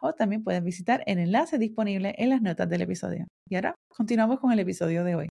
o 0.00 0.12
también 0.12 0.42
puedes 0.44 0.62
visitar 0.62 1.02
el 1.06 1.18
enlace 1.18 1.58
disponible 1.58 2.14
en 2.18 2.30
las 2.30 2.42
notas 2.42 2.68
del 2.68 2.82
episodio. 2.82 3.26
Y 3.48 3.56
ahora 3.56 3.74
continuamos 3.88 4.40
con 4.40 4.52
el 4.52 4.58
episodio 4.58 5.04
de 5.04 5.14
hoy. 5.14 5.28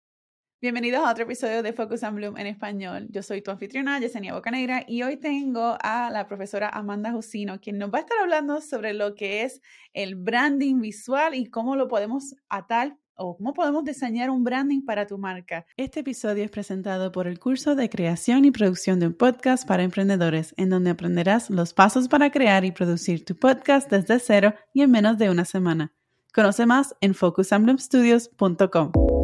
Bienvenidos 0.62 1.04
a 1.04 1.10
otro 1.10 1.24
episodio 1.24 1.60
de 1.64 1.72
Focus 1.72 2.04
and 2.04 2.16
Bloom 2.16 2.36
en 2.36 2.46
español. 2.46 3.08
Yo 3.10 3.24
soy 3.24 3.42
tu 3.42 3.50
anfitriona, 3.50 3.98
Yesenia 3.98 4.32
Bocanegra, 4.32 4.84
y 4.86 5.02
hoy 5.02 5.16
tengo 5.16 5.76
a 5.82 6.08
la 6.10 6.28
profesora 6.28 6.68
Amanda 6.68 7.10
Jusino, 7.10 7.58
quien 7.58 7.78
nos 7.78 7.90
va 7.90 7.98
a 7.98 8.00
estar 8.02 8.16
hablando 8.20 8.60
sobre 8.60 8.94
lo 8.94 9.16
que 9.16 9.42
es 9.42 9.60
el 9.92 10.14
branding 10.14 10.80
visual 10.80 11.34
y 11.34 11.46
cómo 11.46 11.74
lo 11.74 11.88
podemos 11.88 12.36
atar 12.48 12.96
o 13.22 13.36
cómo 13.36 13.54
podemos 13.54 13.84
diseñar 13.84 14.30
un 14.30 14.44
branding 14.44 14.82
para 14.82 15.06
tu 15.06 15.18
marca. 15.18 15.66
Este 15.76 16.00
episodio 16.00 16.44
es 16.44 16.50
presentado 16.50 17.12
por 17.12 17.26
el 17.26 17.38
curso 17.38 17.74
de 17.74 17.88
creación 17.88 18.44
y 18.44 18.50
producción 18.50 19.00
de 19.00 19.08
un 19.08 19.14
podcast 19.14 19.66
para 19.66 19.82
emprendedores, 19.82 20.54
en 20.56 20.70
donde 20.70 20.90
aprenderás 20.90 21.50
los 21.50 21.72
pasos 21.72 22.08
para 22.08 22.30
crear 22.30 22.64
y 22.64 22.72
producir 22.72 23.24
tu 23.24 23.36
podcast 23.36 23.90
desde 23.90 24.18
cero 24.18 24.54
y 24.74 24.82
en 24.82 24.90
menos 24.90 25.18
de 25.18 25.30
una 25.30 25.44
semana. 25.44 25.92
Conoce 26.34 26.66
más 26.66 26.94
en 27.00 27.14
focusamblemstudios.com. 27.14 29.21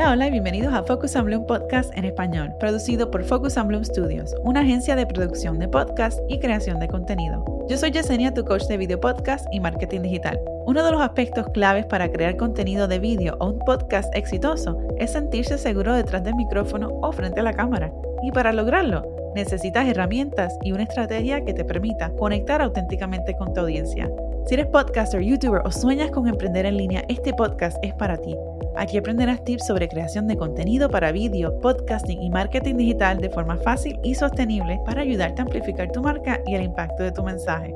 Hola, 0.00 0.12
hola 0.12 0.28
y 0.28 0.30
bienvenidos 0.30 0.72
a 0.72 0.82
Focus 0.82 1.14
and 1.14 1.26
Bloom 1.26 1.44
Podcast 1.44 1.94
en 1.94 2.06
español, 2.06 2.54
producido 2.58 3.10
por 3.10 3.22
Focus 3.22 3.58
and 3.58 3.68
Bloom 3.68 3.84
Studios, 3.84 4.34
una 4.44 4.60
agencia 4.60 4.96
de 4.96 5.04
producción 5.04 5.58
de 5.58 5.68
podcast 5.68 6.18
y 6.26 6.38
creación 6.38 6.80
de 6.80 6.88
contenido. 6.88 7.44
Yo 7.68 7.76
soy 7.76 7.90
Yesenia, 7.90 8.32
tu 8.32 8.42
coach 8.42 8.64
de 8.64 8.78
video 8.78 8.98
podcast 8.98 9.46
y 9.52 9.60
marketing 9.60 10.00
digital. 10.00 10.40
Uno 10.64 10.82
de 10.82 10.90
los 10.90 11.02
aspectos 11.02 11.46
claves 11.50 11.84
para 11.84 12.10
crear 12.10 12.38
contenido 12.38 12.88
de 12.88 12.98
vídeo 12.98 13.36
o 13.40 13.50
un 13.50 13.58
podcast 13.58 14.10
exitoso 14.16 14.78
es 14.96 15.12
sentirse 15.12 15.58
seguro 15.58 15.92
detrás 15.92 16.24
del 16.24 16.34
micrófono 16.34 16.88
o 17.02 17.12
frente 17.12 17.40
a 17.40 17.42
la 17.42 17.52
cámara. 17.52 17.92
Y 18.22 18.32
para 18.32 18.54
lograrlo, 18.54 19.04
necesitas 19.34 19.86
herramientas 19.86 20.56
y 20.62 20.72
una 20.72 20.84
estrategia 20.84 21.44
que 21.44 21.52
te 21.52 21.66
permita 21.66 22.10
conectar 22.12 22.62
auténticamente 22.62 23.36
con 23.36 23.52
tu 23.52 23.60
audiencia. 23.60 24.10
Si 24.46 24.54
eres 24.54 24.68
podcaster, 24.68 25.20
youtuber 25.20 25.60
o 25.62 25.70
sueñas 25.70 26.10
con 26.10 26.26
emprender 26.26 26.64
en 26.64 26.78
línea, 26.78 27.04
este 27.08 27.34
podcast 27.34 27.76
es 27.82 27.92
para 27.92 28.16
ti. 28.16 28.34
Aquí 28.76 28.98
aprenderás 28.98 29.44
tips 29.44 29.66
sobre 29.66 29.88
creación 29.88 30.26
de 30.26 30.36
contenido 30.36 30.88
para 30.88 31.12
vídeo, 31.12 31.58
podcasting 31.60 32.22
y 32.22 32.30
marketing 32.30 32.76
digital 32.76 33.20
de 33.20 33.30
forma 33.30 33.56
fácil 33.56 33.98
y 34.02 34.14
sostenible 34.14 34.80
para 34.86 35.02
ayudarte 35.02 35.42
a 35.42 35.44
amplificar 35.44 35.90
tu 35.90 36.02
marca 36.02 36.40
y 36.46 36.54
el 36.54 36.62
impacto 36.62 37.02
de 37.02 37.12
tu 37.12 37.22
mensaje. 37.22 37.72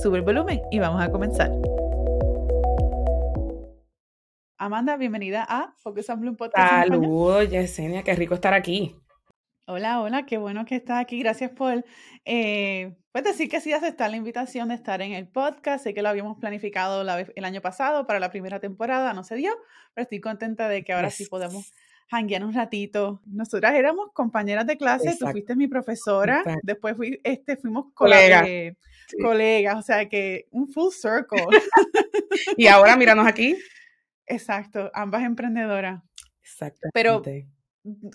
Sube 0.00 0.18
el 0.18 0.24
volumen 0.24 0.60
y 0.70 0.78
vamos 0.78 1.02
a 1.02 1.10
comenzar. 1.10 1.50
Amanda, 4.56 4.96
bienvenida 4.96 5.46
a 5.48 5.74
Focus 5.78 6.10
on 6.10 6.20
Bloom 6.20 6.36
Podcast. 6.36 6.88
Saludos, 6.88 7.48
Yesenia, 7.48 8.02
qué 8.02 8.14
rico 8.14 8.34
estar 8.34 8.52
aquí. 8.52 8.99
Hola, 9.72 10.00
hola, 10.00 10.26
qué 10.26 10.36
bueno 10.36 10.64
que 10.64 10.74
estás 10.74 10.98
aquí. 10.98 11.20
Gracias 11.20 11.52
por 11.52 11.84
eh, 12.24 12.92
pues 13.12 13.22
decir 13.22 13.48
que 13.48 13.60
sí 13.60 13.72
aceptar 13.72 14.10
la 14.10 14.16
invitación 14.16 14.70
de 14.70 14.74
estar 14.74 15.00
en 15.00 15.12
el 15.12 15.28
podcast. 15.28 15.84
Sé 15.84 15.94
que 15.94 16.02
lo 16.02 16.08
habíamos 16.08 16.38
planificado 16.40 17.02
el 17.02 17.44
año 17.44 17.60
pasado 17.60 18.04
para 18.04 18.18
la 18.18 18.30
primera 18.30 18.58
temporada, 18.58 19.12
no 19.12 19.22
se 19.22 19.36
dio, 19.36 19.52
pero 19.94 20.02
estoy 20.02 20.18
contenta 20.18 20.68
de 20.68 20.82
que 20.82 20.92
ahora 20.92 21.08
sí 21.10 21.26
podemos 21.26 21.70
hanguear 22.10 22.44
un 22.44 22.52
ratito. 22.52 23.22
Nosotras 23.26 23.74
éramos 23.74 24.08
compañeras 24.12 24.66
de 24.66 24.76
clase, 24.76 25.16
tú 25.16 25.28
fuiste 25.28 25.54
mi 25.54 25.68
profesora, 25.68 26.42
después 26.64 26.96
fui, 26.96 27.20
este, 27.22 27.56
fuimos 27.56 27.94
colegas, 27.94 28.48
colegas, 29.22 29.76
o 29.76 29.82
sea 29.82 30.08
que 30.08 30.48
un 30.50 30.68
full 30.72 30.90
circle. 30.90 31.46
y 32.56 32.66
ahora 32.66 32.96
míranos 32.96 33.24
aquí. 33.24 33.56
Exacto, 34.26 34.90
ambas 34.94 35.22
emprendedoras. 35.22 36.02
Exacto. 36.42 36.88
Pero 36.92 37.22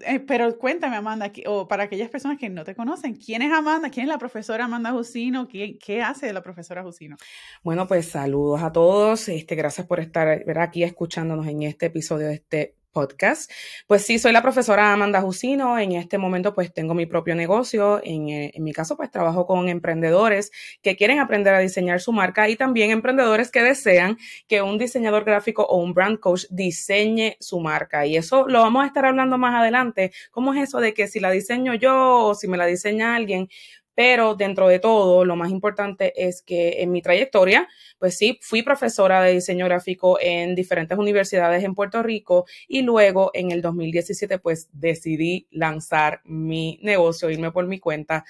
eh, 0.06 0.20
pero 0.20 0.58
cuéntame, 0.58 0.96
Amanda, 0.96 1.32
o 1.48 1.68
para 1.68 1.84
aquellas 1.84 2.10
personas 2.10 2.38
que 2.38 2.50
no 2.50 2.64
te 2.64 2.76
conocen, 2.76 3.16
¿quién 3.16 3.42
es 3.42 3.52
Amanda? 3.52 3.90
¿Quién 3.90 4.06
es 4.06 4.10
la 4.10 4.20
profesora 4.20 4.66
Amanda 4.66 4.92
Jusino? 4.92 5.48
¿Qué, 5.48 5.78
qué 5.78 6.02
hace 6.02 6.32
la 6.34 6.44
profesora 6.44 6.84
Jusino? 6.84 7.16
Bueno, 7.64 7.88
pues 7.88 8.08
saludos 8.08 8.62
a 8.62 8.72
todos. 8.72 9.28
Este, 9.30 9.56
gracias 9.56 9.88
por 9.88 10.00
estar 10.00 10.44
aquí 10.60 10.84
escuchándonos 10.84 11.48
en 11.48 11.64
este 11.64 11.88
episodio 11.88 12.28
de 12.28 12.36
este 12.36 12.76
podcast. 12.96 13.52
Pues 13.88 14.04
sí, 14.06 14.20
soy 14.20 14.32
la 14.32 14.42
profesora 14.42 14.94
Amanda 14.94 15.22
Jusino. 15.22 15.78
En 15.78 15.92
este 15.92 16.18
momento, 16.18 16.56
pues 16.56 16.74
tengo 16.74 16.94
mi 16.94 17.06
propio 17.06 17.36
negocio. 17.36 18.00
En, 18.02 18.30
eh, 18.30 18.52
en, 18.56 18.64
mi 18.64 18.72
caso, 18.72 18.96
pues 18.96 19.12
trabajo 19.12 19.46
con 19.46 19.68
emprendedores 19.68 20.50
que 20.82 20.96
quieren 20.96 21.20
aprender 21.20 21.54
a 21.54 21.60
diseñar 21.60 22.00
su 22.00 22.14
marca 22.14 22.48
y 22.48 22.56
también 22.56 22.92
emprendedores 22.92 23.52
que 23.52 23.62
desean 23.62 24.18
que 24.48 24.62
un 24.62 24.78
diseñador 24.78 25.26
gráfico 25.26 25.64
o 25.64 25.78
un 25.78 25.94
brand 25.94 26.20
coach 26.20 26.46
diseñe 26.50 27.36
su 27.42 27.60
marca. 27.60 28.06
Y 28.06 28.16
eso 28.16 28.48
lo 28.48 28.62
vamos 28.62 28.86
a 28.86 28.88
estar 28.88 29.06
hablando 29.06 29.38
más 29.38 29.54
adelante. 29.54 30.14
¿Cómo 30.32 30.54
es 30.54 30.64
eso 30.64 30.80
de 30.80 30.94
que 30.94 31.08
si 31.08 31.20
la 31.20 31.32
diseño 31.32 31.74
yo 31.74 32.28
o 32.28 32.36
si 32.36 32.48
me 32.48 32.56
la 32.56 32.66
diseña 32.66 33.16
alguien? 33.16 33.50
Pero 33.96 34.36
dentro 34.36 34.68
de 34.68 34.80
todo, 34.80 35.24
lo 35.26 35.36
más 35.38 35.50
importante 35.52 36.14
es 36.28 36.42
que 36.42 36.82
en 36.82 36.92
mi 36.92 37.02
trayectoria, 37.02 37.68
pues 37.98 38.18
sí, 38.18 38.38
fui 38.42 38.62
profesora 38.62 39.22
de 39.24 39.34
diseño 39.34 39.66
gráfico 39.66 40.20
en 40.22 40.54
diferentes 40.54 40.98
universidades 40.98 41.64
en 41.64 41.76
Puerto 41.76 42.04
Rico 42.04 42.46
y 42.68 42.82
luego 42.82 43.32
en 43.34 43.52
el 43.52 43.62
2017 43.62 44.38
pues 44.40 44.70
decidí 44.74 45.48
lanzar 45.52 46.22
mi 46.26 46.80
negocio, 46.84 47.30
irme 47.30 47.52
por 47.52 47.68
mi 47.68 47.80
cuenta 47.80 48.26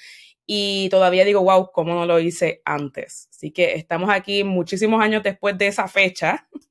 y 0.48 0.90
todavía 0.90 1.26
digo, 1.26 1.42
wow, 1.42 1.72
¿cómo 1.72 1.96
no 1.96 2.06
lo 2.06 2.20
hice 2.20 2.62
antes? 2.66 3.28
Así 3.32 3.52
que 3.52 3.74
estamos 3.76 4.10
aquí 4.12 4.44
muchísimos 4.44 5.02
años 5.02 5.24
después 5.24 5.58
de 5.58 5.68
esa 5.68 5.88
fecha. 5.88 6.48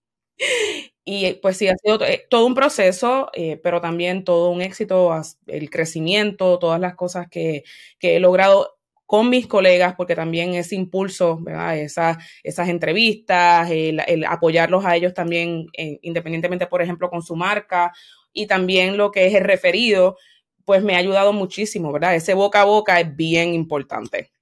Y 1.05 1.35
pues 1.35 1.59
sí, 1.59 1.69
ha 1.69 1.75
sido 1.77 2.01
eh, 2.05 2.27
todo 2.31 2.47
un 2.47 2.55
proceso, 2.55 3.31
eh, 3.35 3.61
pero 3.63 3.81
también 3.81 4.25
todo 4.25 4.51
un 4.51 4.63
éxito, 4.63 5.13
el 5.47 5.69
crecimiento, 5.71 6.59
todas 6.59 6.81
las 6.81 6.95
cosas 6.95 7.29
que, 7.29 7.65
que 7.99 8.17
he 8.17 8.21
logrado 8.21 8.74
con 9.07 9.29
mis 9.29 9.47
colegas, 9.47 9.95
porque 9.97 10.15
también 10.15 10.55
ese 10.55 10.77
impulso, 10.77 11.39
¿verdad? 11.41 11.77
esas 11.79 12.69
entrevistas, 12.69 13.71
el, 13.71 14.25
apoyarlos 14.27 14.85
a 14.85 14.97
ellos 14.97 15.13
también, 15.13 15.67
independientemente, 16.03 16.67
por 16.67 16.81
ejemplo, 16.83 17.11
con 17.11 17.23
su 17.23 17.37
marca, 17.37 17.93
y 18.33 18.47
también 18.47 18.97
lo 18.97 19.11
que 19.11 19.27
es 19.27 19.35
el 19.35 19.45
referido, 19.45 20.17
pues 20.65 20.83
me 20.83 20.95
ha 20.95 20.99
ayudado 20.99 21.33
muchísimo, 21.33 21.93
¿verdad? 21.93 22.15
Ese 22.15 22.35
boca 22.35 22.63
a 22.63 22.65
boca 22.65 22.99
es 22.99 23.15
bien 23.15 23.55
importante. 23.55 24.33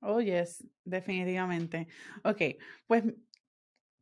Oh, 0.00 0.20
yes, 0.20 0.66
definitivamente. 0.84 1.86
Ok, 2.24 2.42
pues 2.86 3.04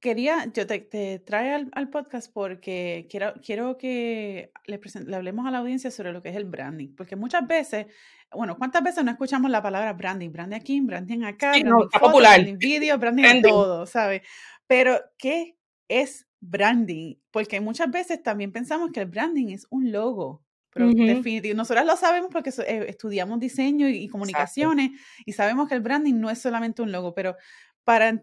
quería, 0.00 0.50
yo 0.52 0.66
te, 0.66 0.80
te 0.80 1.18
trae 1.18 1.68
al, 1.72 1.90
podcast 1.90 2.32
porque 2.32 3.06
quiero, 3.10 3.34
quiero 3.44 3.78
que 3.78 4.50
le, 4.66 4.80
le 5.06 5.16
hablemos 5.16 5.46
a 5.46 5.50
la 5.50 5.58
audiencia 5.58 5.90
sobre 5.90 6.12
lo 6.12 6.22
que 6.22 6.30
es 6.30 6.36
el 6.36 6.44
branding, 6.44 6.94
porque 6.96 7.16
muchas 7.16 7.46
veces 7.46 7.86
bueno, 8.32 8.56
¿cuántas 8.56 8.82
veces 8.82 9.04
no 9.04 9.10
escuchamos 9.10 9.50
la 9.50 9.62
palabra 9.62 9.92
branding? 9.92 10.30
Branding 10.30 10.56
aquí, 10.56 10.80
branding 10.80 11.22
acá, 11.22 11.50
branding, 11.50 11.70
no, 11.70 11.88
popular. 11.88 12.34
branding 12.34 12.58
video, 12.58 12.98
branding, 12.98 13.24
en 13.24 13.42
todo, 13.42 13.86
¿sabes? 13.86 14.22
Pero, 14.66 15.00
¿qué 15.18 15.56
es 15.88 16.28
branding? 16.40 17.16
Porque 17.30 17.60
muchas 17.60 17.90
veces 17.90 18.22
también 18.22 18.52
pensamos 18.52 18.92
que 18.92 19.00
el 19.00 19.06
branding 19.06 19.48
es 19.48 19.66
un 19.70 19.90
logo. 19.90 20.44
Pero 20.72 20.86
definitivamente, 20.86 21.54
nosotras 21.54 21.84
lo 21.84 21.96
sabemos 21.96 22.30
porque 22.30 22.50
eh, 22.50 22.86
estudiamos 22.86 23.40
diseño 23.40 23.88
y, 23.88 24.06
comunicaciones 24.06 24.92
y 25.26 25.32
sabemos 25.32 25.68
que 25.68 25.74
el 25.74 25.80
branding 25.80 26.14
no 26.14 26.30
es 26.30 26.40
solamente 26.40 26.80
un 26.80 26.92
logo, 26.92 27.12
pero 27.12 27.34
para, 27.84 28.20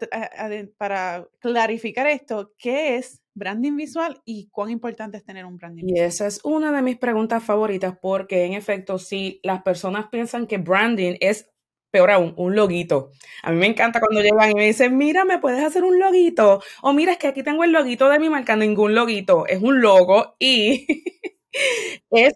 para 0.78 1.28
clarificar 1.40 2.08
esto, 2.08 2.54
¿qué 2.58 2.98
es 2.98 3.22
branding 3.34 3.76
visual 3.76 4.22
y 4.26 4.50
cuán 4.50 4.70
importante 4.70 5.18
es 5.18 5.24
tener 5.24 5.46
un 5.46 5.58
branding 5.58 5.86
visual? 5.86 6.02
Y 6.02 6.04
esa 6.04 6.28
es 6.28 6.40
una 6.44 6.72
de 6.72 6.82
mis 6.82 6.98
preguntas 6.98 7.44
favoritas 7.44 7.98
porque 8.02 8.46
en 8.46 8.54
efecto, 8.54 8.98
si 8.98 9.40
las 9.44 9.62
personas 9.64 10.08
piensan 10.10 10.48
que 10.48 10.58
branding 10.58 11.16
es 11.20 11.50
peor 11.92 12.12
aún, 12.12 12.34
un 12.38 12.56
loguito. 12.56 13.12
A 13.44 13.52
mí 13.52 13.58
me 13.58 13.68
encanta 13.68 14.00
cuando 14.00 14.22
llegan 14.22 14.52
y 14.52 14.56
me 14.56 14.66
dicen, 14.66 14.98
mira, 14.98 15.26
¿me 15.26 15.40
puedes 15.40 15.64
hacer 15.64 15.84
un 15.84 16.00
loguito? 16.00 16.62
O 16.82 16.94
mira, 16.94 17.14
es 17.14 17.18
que 17.18 17.28
aquí 17.28 17.44
tengo 17.44 17.64
el 17.64 17.72
loguito 17.72 18.10
de 18.10 18.20
mi 18.20 18.30
marca, 18.30 18.56
ningún 18.56 18.94
loguito, 18.94 19.48
es 19.48 19.62
un 19.62 19.82
logo 19.82 20.36
y 20.40 20.86
es 22.12 22.34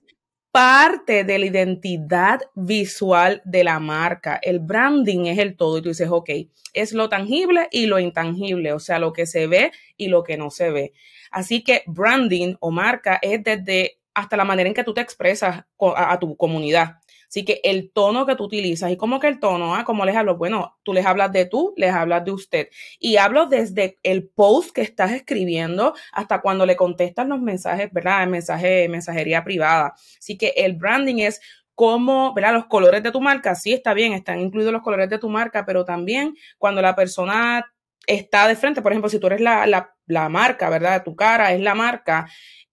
parte 0.51 1.24
de 1.24 1.39
la 1.39 1.45
identidad 1.45 2.42
visual 2.56 3.42
de 3.45 3.63
la 3.63 3.80
marca. 3.80 4.39
El 4.42 4.59
branding 4.59 5.25
es 5.27 5.39
el 5.39 5.56
todo 5.56 5.77
y 5.77 5.81
tú 5.81 5.89
dices, 5.89 6.09
ok, 6.09 6.30
es 6.74 6.94
lo 6.94 7.09
tangible 7.09 7.68
y 7.71 7.86
lo 7.86 8.00
intangible, 8.00 8.74
o 8.74 8.80
sea, 8.80 9.00
lo 9.00 9.13
que 9.13 9.25
se 9.25 9.48
ve 9.48 9.71
y 9.98 10.07
lo 10.07 10.24
que 10.24 10.38
no 10.38 10.50
se 10.50 10.71
ve. 10.71 10.94
Así 11.31 11.63
que 11.63 11.83
branding 11.88 12.56
o 12.59 12.71
marca 12.71 13.19
es 13.21 13.44
desde 13.44 13.98
hasta 14.13 14.36
la 14.36 14.44
manera 14.44 14.68
en 14.68 14.74
que 14.74 14.83
tú 14.83 14.94
te 14.94 15.01
expresas 15.01 15.63
a, 15.80 16.19
tu 16.19 16.36
comunidad. 16.36 16.98
Así 17.31 17.45
que 17.45 17.62
el 17.63 17.94
tono 17.94 18.25
que 18.25 18.36
tú 18.36 18.44
utilizas, 18.44 18.92
¿y 18.92 18.98
cómo 18.98 19.18
que 19.22 19.30
el 19.30 19.39
tono? 19.39 19.74
Ah, 19.74 19.86
¿Cómo 19.86 20.04
les 20.04 20.18
hablo? 20.18 20.36
Bueno, 20.36 20.78
tú 20.83 20.92
les 20.92 21.06
hablas 21.06 21.31
de 21.31 21.45
tú, 21.45 21.74
les 21.78 21.94
hablas 21.94 22.25
de 22.25 22.31
usted. 22.31 22.68
Y 23.00 23.16
hablo 23.16 23.45
desde 23.45 24.00
el 24.04 24.28
post 24.28 24.72
que 24.75 24.81
estás 24.81 25.12
escribiendo 25.12 25.94
hasta 26.12 26.42
cuando 26.42 26.66
le 26.66 26.75
contestas 26.75 27.25
los 27.30 27.39
mensajes, 27.39 27.89
¿verdad? 27.94 28.24
El 28.24 28.31
mensaje, 28.31 28.89
mensajería 28.89 29.45
privada. 29.45 29.94
Así 30.19 30.38
que 30.38 30.50
el 30.57 30.74
branding 30.74 31.19
es 31.19 31.39
cómo, 31.74 32.33
¿verdad? 32.33 32.51
Los 32.51 32.66
colores 32.66 33.01
de 33.01 33.13
tu 33.13 33.22
marca, 33.22 33.56
sí 33.56 33.72
está 33.72 33.94
bien, 33.94 34.12
están 34.12 34.42
incluidos 34.42 34.74
los 34.74 34.81
colores 34.81 35.10
de 35.10 35.18
tu 35.18 35.30
marca, 35.30 35.66
pero 35.66 35.86
también 35.86 36.36
cuando 36.57 36.81
la 36.81 36.98
persona 36.98 37.66
está 38.07 38.45
de 38.50 38.57
frente, 38.57 38.81
por 38.81 38.92
ejemplo, 38.92 39.10
si 39.10 39.19
tú 39.19 39.27
eres 39.27 39.39
la, 39.39 39.66
la, 39.68 39.95
la 40.06 40.27
marca, 40.27 40.69
¿verdad? 40.69 41.01
Tu 41.04 41.16
cara 41.16 41.54
es 41.54 41.62
la 41.62 41.75
marca, 41.75 42.27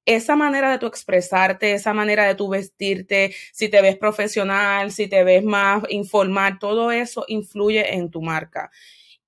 esa 0.08 0.37
manera 0.37 0.70
de 0.70 0.78
tu 0.78 0.87
expresarte, 0.87 1.72
esa 1.72 1.93
manera 1.94 2.25
de 2.26 2.34
tu 2.34 2.49
vestirte, 2.49 3.34
si 3.52 3.69
te 3.69 3.82
ves 3.82 3.96
profesional, 3.96 4.90
si 4.93 5.08
te 5.08 5.22
ves 5.25 5.44
más 5.44 5.82
informal, 5.90 6.58
todo 6.58 6.90
eso 6.93 7.25
influye 7.28 7.94
en 7.94 8.10
tu 8.10 8.22
marca. 8.22 8.70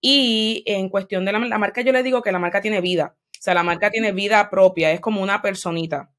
Y 0.01 0.63
en 0.67 0.89
cuestión 0.89 1.25
de 1.25 1.33
la, 1.33 1.39
la 1.41 1.59
marca, 1.59 1.83
yo 1.83 1.93
le 1.93 2.03
digo 2.03 2.23
que 2.23 2.33
la 2.33 2.39
marca 2.39 2.63
tiene 2.63 2.81
vida. 2.81 3.17
O 3.39 3.43
sea, 3.43 3.55
la 3.55 3.63
marca 3.63 3.91
tiene 3.91 4.13
vida 4.13 4.51
propia, 4.51 4.93
es 4.93 5.01
como 5.01 5.23
una 5.23 5.43
personita. 5.43 6.11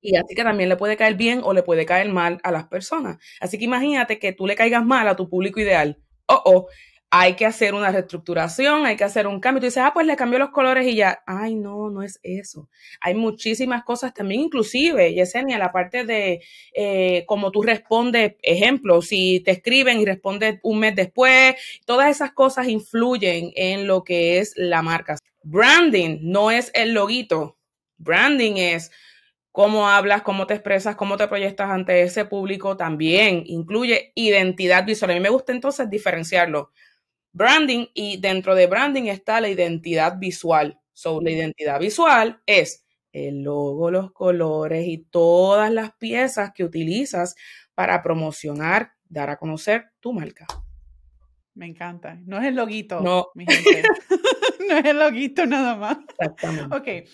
Y 0.00 0.16
así 0.16 0.34
que 0.34 0.44
también 0.44 0.68
le 0.68 0.76
puede 0.76 0.96
caer 0.96 1.14
bien 1.14 1.40
o 1.44 1.52
le 1.52 1.62
puede 1.62 1.84
caer 1.86 2.08
mal 2.10 2.40
a 2.42 2.50
las 2.52 2.66
personas. 2.68 3.18
Así 3.40 3.58
que 3.58 3.64
imagínate 3.66 4.18
que 4.18 4.32
tú 4.32 4.46
le 4.46 4.56
caigas 4.56 4.84
mal 4.84 5.08
a 5.08 5.16
tu 5.16 5.28
público 5.28 5.60
ideal. 5.60 5.98
Oh, 6.26 6.42
oh, 6.44 6.68
hay 7.12 7.34
que 7.34 7.44
hacer 7.44 7.74
una 7.74 7.90
reestructuración, 7.90 8.86
hay 8.86 8.96
que 8.96 9.02
hacer 9.02 9.26
un 9.26 9.40
cambio. 9.40 9.60
Tú 9.60 9.66
dices, 9.66 9.82
ah, 9.84 9.90
pues 9.92 10.06
le 10.06 10.14
cambió 10.14 10.38
los 10.38 10.50
colores 10.50 10.86
y 10.86 10.94
ya. 10.94 11.22
Ay, 11.26 11.56
no, 11.56 11.90
no 11.90 12.04
es 12.04 12.20
eso. 12.22 12.68
Hay 13.00 13.14
muchísimas 13.14 13.82
cosas 13.82 14.14
también, 14.14 14.42
inclusive, 14.42 15.12
Yesenia, 15.12 15.58
la 15.58 15.72
parte 15.72 16.04
de 16.04 16.40
eh, 16.72 17.24
cómo 17.26 17.50
tú 17.50 17.62
respondes, 17.62 18.36
ejemplo, 18.42 19.02
si 19.02 19.40
te 19.40 19.50
escriben 19.50 19.98
y 19.98 20.04
respondes 20.04 20.60
un 20.62 20.78
mes 20.78 20.94
después, 20.94 21.56
todas 21.84 22.08
esas 22.10 22.30
cosas 22.32 22.68
influyen 22.68 23.50
en 23.56 23.88
lo 23.88 24.04
que 24.04 24.38
es 24.38 24.52
la 24.56 24.80
marca. 24.80 25.16
Branding 25.42 26.18
no 26.22 26.52
es 26.52 26.70
el 26.74 26.94
loguito. 26.94 27.58
Branding 27.98 28.56
es 28.56 28.92
cómo 29.50 29.88
hablas, 29.88 30.22
cómo 30.22 30.46
te 30.46 30.54
expresas, 30.54 30.94
cómo 30.94 31.16
te 31.16 31.26
proyectas 31.26 31.70
ante 31.70 32.02
ese 32.02 32.24
público. 32.24 32.76
También 32.76 33.42
incluye 33.46 34.12
identidad 34.14 34.84
visual. 34.86 35.10
A 35.10 35.14
mí 35.14 35.20
me 35.20 35.28
gusta 35.28 35.50
entonces 35.50 35.90
diferenciarlo 35.90 36.70
branding 37.32 37.86
y 37.94 38.20
dentro 38.20 38.54
de 38.54 38.66
branding 38.66 39.04
está 39.04 39.40
la 39.40 39.48
identidad 39.48 40.18
visual. 40.18 40.80
So, 40.92 41.20
la 41.20 41.30
identidad 41.30 41.80
visual 41.80 42.40
es 42.46 42.84
el 43.12 43.42
logo, 43.42 43.90
los 43.90 44.12
colores 44.12 44.86
y 44.86 44.98
todas 44.98 45.72
las 45.72 45.92
piezas 45.96 46.52
que 46.54 46.64
utilizas 46.64 47.34
para 47.74 48.02
promocionar, 48.02 48.92
dar 49.08 49.30
a 49.30 49.38
conocer 49.38 49.90
tu 50.00 50.12
marca. 50.12 50.46
Me 51.54 51.66
encanta. 51.66 52.18
No 52.24 52.38
es 52.38 52.44
el 52.44 52.54
loguito. 52.54 53.00
No. 53.00 53.28
Mi 53.34 53.46
gente. 53.46 53.82
no 54.68 54.76
es 54.76 54.84
el 54.84 54.98
loguito 54.98 55.46
nada 55.46 55.76
más. 55.76 55.98
Exactamente. 56.18 56.76
Ok. 56.76 57.08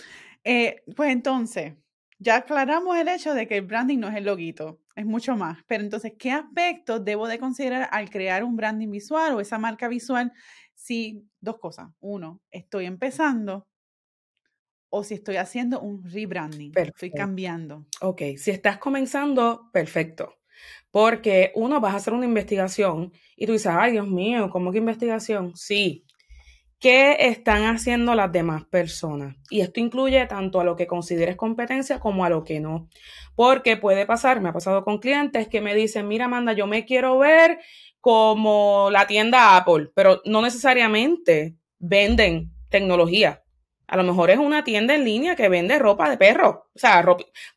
Eh, 0.45 0.83
pues 0.95 1.11
entonces, 1.11 1.75
ya 2.19 2.37
aclaramos 2.37 2.97
el 2.97 3.09
hecho 3.09 3.35
de 3.35 3.47
que 3.47 3.57
el 3.57 3.67
branding 3.67 3.99
no 3.99 4.09
es 4.09 4.17
el 4.17 4.25
loguito, 4.25 4.81
es 4.97 5.07
mucho 5.07 5.37
más. 5.37 5.59
Pero 5.67 5.85
entonces, 5.85 6.15
¿qué 6.19 6.33
aspectos 6.33 7.05
debo 7.05 7.29
de 7.29 7.39
considerar 7.39 7.89
al 7.93 8.11
crear 8.11 8.43
un 8.43 8.57
branding 8.57 8.91
visual 8.91 9.35
o 9.35 9.41
esa 9.41 9.59
marca 9.59 9.87
visual? 9.87 10.33
Si, 10.75 11.29
dos 11.41 11.59
cosas. 11.59 11.91
Uno, 12.01 12.41
estoy 12.51 12.87
empezando 12.87 13.69
o 14.89 15.05
si 15.05 15.15
estoy 15.15 15.37
haciendo 15.37 15.81
un 15.81 16.03
rebranding, 16.05 16.73
estoy 16.75 17.11
cambiando. 17.11 17.87
Ok, 18.01 18.23
si 18.37 18.51
estás 18.51 18.79
comenzando, 18.79 19.69
perfecto. 19.73 20.37
Porque 20.91 21.53
uno, 21.55 21.81
vas 21.81 21.93
a 21.93 21.97
hacer 21.99 22.15
una 22.15 22.25
investigación 22.25 23.13
y 23.37 23.45
tú 23.45 23.53
dices, 23.53 23.73
ay 23.77 23.93
Dios 23.93 24.09
mío, 24.09 24.49
¿cómo 24.49 24.73
que 24.73 24.79
investigación? 24.79 25.55
Sí, 25.55 26.06
¿Qué 26.79 27.17
están 27.29 27.65
haciendo 27.65 28.15
las 28.15 28.31
demás 28.31 28.65
personas? 28.67 29.37
Y 29.49 29.63
esto 29.63 29.81
incluye 29.81 30.27
tanto 30.27 30.61
a 30.61 30.65
lo 30.65 30.77
que 30.77 30.87
consideres 30.87 31.35
competencia 31.37 32.01
como 32.01 32.25
a 32.25 32.29
lo 32.29 32.45
que 32.45 32.61
no. 32.61 32.89
Porque 33.35 33.79
puede 33.79 34.05
pasar, 34.05 34.41
me 34.41 34.51
ha 34.51 34.53
pasado 34.53 34.85
con 34.85 34.99
clientes 34.99 35.49
que 35.49 35.63
me 35.63 35.75
dicen, 35.75 36.07
mira 36.07 36.27
Amanda, 36.27 36.53
yo 36.53 36.67
me 36.67 36.85
quiero 36.85 37.19
ver 37.19 37.61
como 38.01 38.89
la 38.93 39.07
tienda 39.07 39.57
Apple, 39.57 39.91
pero 39.95 40.21
no 40.27 40.43
necesariamente 40.43 41.57
venden 41.79 42.53
tecnología. 42.69 43.43
A 43.89 43.97
lo 43.97 44.03
mejor 44.03 44.31
es 44.31 44.39
una 44.39 44.65
tienda 44.65 44.95
en 44.95 45.05
línea 45.05 45.37
que 45.37 45.49
vende 45.49 45.79
ropa 45.79 46.11
de 46.11 46.19
perro, 46.19 46.69
o 46.75 46.79
sea, 46.79 47.05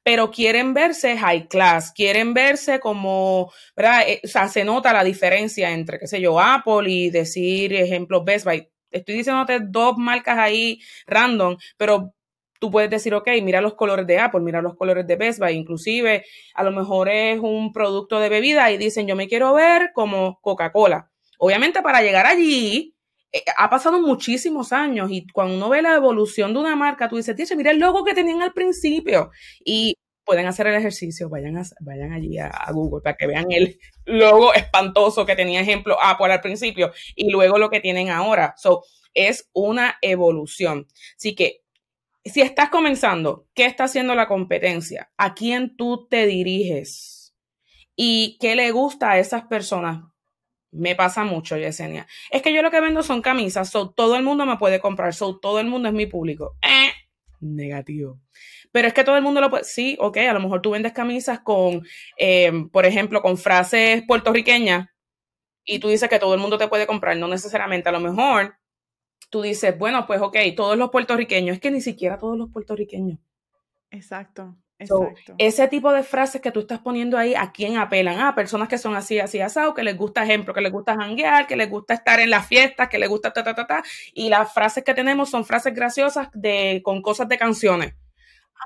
pero 0.03 0.29
quieren 0.31 0.73
verse 0.73 1.17
high 1.17 1.47
class, 1.47 1.91
quieren 1.91 2.33
verse 2.33 2.79
como, 2.79 3.51
¿verdad? 3.75 4.03
Eh, 4.07 4.21
o 4.23 4.27
sea, 4.27 4.47
se 4.47 4.63
nota 4.63 4.93
la 4.93 5.03
diferencia 5.03 5.71
entre, 5.71 5.97
qué 5.99 6.07
sé 6.07 6.21
yo, 6.21 6.39
Apple 6.39 6.89
y 6.89 7.09
decir, 7.09 7.73
ejemplo, 7.73 8.23
Best 8.23 8.45
Buy 8.45 8.69
estoy 8.91 9.15
diciéndote 9.15 9.59
dos 9.61 9.97
marcas 9.97 10.37
ahí 10.37 10.79
random, 11.07 11.57
pero 11.77 12.13
tú 12.59 12.69
puedes 12.71 12.89
decir, 12.89 13.13
ok, 13.13 13.27
mira 13.41 13.61
los 13.61 13.75
colores 13.75 14.05
de 14.05 14.19
Apple, 14.19 14.41
mira 14.41 14.61
los 14.61 14.75
colores 14.75 15.07
de 15.07 15.15
Best 15.15 15.39
Buy, 15.39 15.53
inclusive 15.53 16.25
a 16.53 16.63
lo 16.63 16.71
mejor 16.71 17.09
es 17.09 17.39
un 17.39 17.71
producto 17.71 18.19
de 18.19 18.29
bebida 18.29 18.69
y 18.71 18.77
dicen, 18.77 19.07
yo 19.07 19.15
me 19.15 19.27
quiero 19.27 19.53
ver 19.53 19.91
como 19.93 20.39
Coca-Cola. 20.41 21.09
Obviamente 21.37 21.81
para 21.81 22.01
llegar 22.01 22.25
allí 22.25 22.93
eh, 23.31 23.43
ha 23.57 23.69
pasado 23.69 24.01
muchísimos 24.01 24.73
años 24.73 25.09
y 25.11 25.25
cuando 25.27 25.55
uno 25.55 25.69
ve 25.69 25.81
la 25.81 25.95
evolución 25.95 26.53
de 26.53 26.59
una 26.59 26.75
marca, 26.75 27.07
tú 27.07 27.15
dices, 27.15 27.55
mira 27.55 27.71
el 27.71 27.79
logo 27.79 28.03
que 28.03 28.13
tenían 28.13 28.41
al 28.41 28.53
principio 28.53 29.31
y 29.63 29.95
pueden 30.29 30.45
hacer 30.45 30.67
el 30.67 30.75
ejercicio, 30.75 31.27
vayan, 31.27 31.57
a, 31.57 31.63
vayan 31.79 32.13
allí 32.13 32.37
a, 32.37 32.51
Google 32.71 33.01
para 33.01 33.15
que 33.17 33.25
vean 33.25 33.47
el 33.49 33.79
logo 34.05 34.53
espantoso 34.53 35.25
que 35.25 35.35
tenía 35.35 35.59
ejemplo 35.59 35.97
Apple 35.99 36.31
al 36.31 36.39
principio 36.39 36.93
y 37.15 37.31
luego 37.31 37.57
lo 37.57 37.71
que 37.71 37.79
tienen 37.79 38.11
ahora. 38.11 38.53
So, 38.55 38.83
es 39.15 39.49
una 39.53 39.97
evolución. 40.03 40.85
Así 41.17 41.33
que 41.33 41.63
si 42.23 42.41
estás 42.41 42.69
comenzando, 42.69 43.47
¿qué 43.55 43.65
está 43.65 43.85
haciendo 43.85 44.13
la 44.13 44.27
competencia? 44.27 45.11
¿A 45.17 45.33
quién 45.33 45.75
tú 45.75 46.07
te 46.07 46.27
diriges? 46.27 47.33
¿Y 47.95 48.37
qué 48.39 48.55
le 48.55 48.69
gusta 48.69 49.09
a 49.09 49.17
esas 49.17 49.45
personas? 49.47 50.03
Me 50.69 50.93
pasa 50.93 51.23
mucho, 51.23 51.57
Yesenia. 51.57 52.05
Es 52.29 52.43
que 52.43 52.53
yo 52.53 52.61
lo 52.61 52.69
que 52.69 52.81
vendo 52.81 53.01
son 53.01 53.23
camisas, 53.23 53.71
so 53.71 53.89
todo 53.89 54.15
el 54.15 54.21
mundo 54.21 54.45
me 54.45 54.57
puede 54.57 54.79
comprar, 54.79 55.15
so 55.15 55.39
todo 55.39 55.59
el 55.59 55.65
mundo 55.65 55.87
es 55.87 55.95
mi 55.95 56.05
público. 56.05 56.55
Eh, 56.61 56.91
negativo. 57.39 58.19
Pero 58.71 58.87
es 58.87 58.93
que 58.93 59.03
todo 59.03 59.17
el 59.17 59.23
mundo 59.23 59.41
lo 59.41 59.49
puede. 59.49 59.63
Sí, 59.63 59.97
ok, 59.99 60.17
a 60.17 60.33
lo 60.33 60.39
mejor 60.39 60.61
tú 60.61 60.71
vendes 60.71 60.93
camisas 60.93 61.39
con, 61.39 61.83
em, 62.17 62.69
por 62.69 62.85
ejemplo, 62.85 63.21
con 63.21 63.37
frases 63.37 64.03
puertorriqueñas 64.07 64.89
y 65.65 65.79
tú 65.79 65.89
dices 65.89 66.09
que 66.09 66.19
todo 66.19 66.33
el 66.33 66.39
mundo 66.39 66.57
te 66.57 66.67
puede 66.67 66.87
comprar. 66.87 67.17
No 67.17 67.27
necesariamente. 67.27 67.89
A 67.89 67.91
lo 67.91 67.99
mejor 67.99 68.57
tú 69.29 69.41
dices, 69.41 69.77
bueno, 69.77 70.05
pues 70.07 70.21
ok, 70.21 70.37
todos 70.55 70.77
los 70.77 70.89
puertorriqueños. 70.89 71.55
Es 71.55 71.61
que 71.61 71.71
ni 71.71 71.81
siquiera 71.81 72.17
todos 72.17 72.37
los 72.37 72.49
puertorriqueños. 72.51 73.19
Exacto. 73.91 74.55
Exacto. 74.81 75.35
ese 75.37 75.67
tipo 75.67 75.91
de 75.91 76.03
frases 76.03 76.39
que 76.39 76.53
tú 76.53 76.61
estás 76.61 76.79
poniendo 76.79 77.17
ahí, 77.17 77.35
¿a 77.35 77.51
quién 77.51 77.77
apelan? 77.77 78.17
A 78.19 78.29
ah, 78.29 78.35
personas 78.35 78.69
que 78.69 78.77
son 78.77 78.95
así, 78.95 79.19
así, 79.19 79.41
asado, 79.41 79.73
que 79.73 79.83
les 79.83 79.97
gusta 79.97 80.23
ejemplo, 80.23 80.53
que 80.53 80.61
les 80.61 80.71
gusta 80.71 80.95
janguear, 80.95 81.47
que 81.47 81.57
les 81.57 81.69
gusta 81.69 81.95
estar 81.95 82.21
en 82.21 82.29
las 82.29 82.47
fiestas, 82.47 82.87
que 82.87 82.97
les 82.97 83.09
gusta 83.09 83.33
ta, 83.33 83.43
ta, 83.43 83.53
ta, 83.53 83.67
ta. 83.67 83.83
Y 84.13 84.29
las 84.29 84.53
frases 84.53 84.85
que 84.85 84.93
tenemos 84.93 85.29
son 85.29 85.43
frases 85.43 85.73
graciosas 85.73 86.29
de, 86.33 86.79
con 86.81 87.01
cosas 87.01 87.27
de 87.27 87.37
canciones. 87.37 87.93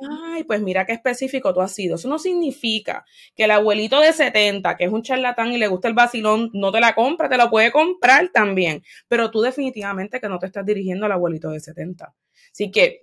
Ay, 0.01 0.43
pues 0.43 0.62
mira 0.62 0.85
qué 0.85 0.93
específico 0.93 1.53
tú 1.53 1.62
has 1.62 1.73
sido. 1.73 1.95
Eso 1.95 2.07
no 2.09 2.17
significa 2.17 3.05
que 3.35 3.43
el 3.43 3.51
abuelito 3.51 4.00
de 4.01 4.12
70, 4.12 4.75
que 4.75 4.85
es 4.85 4.91
un 4.91 5.03
charlatán 5.03 5.51
y 5.51 5.57
le 5.57 5.67
gusta 5.67 5.88
el 5.88 5.93
vacilón, 5.93 6.50
no 6.53 6.71
te 6.71 6.79
la 6.79 6.95
compra, 6.95 7.29
te 7.29 7.38
la 7.38 7.50
puede 7.50 7.71
comprar 7.71 8.29
también. 8.33 8.83
Pero 9.07 9.29
tú 9.29 9.41
definitivamente 9.41 10.19
que 10.19 10.29
no 10.29 10.39
te 10.39 10.47
estás 10.47 10.65
dirigiendo 10.65 11.05
al 11.05 11.12
abuelito 11.12 11.50
de 11.51 11.59
70. 11.59 12.13
Así 12.51 12.71
que 12.71 13.01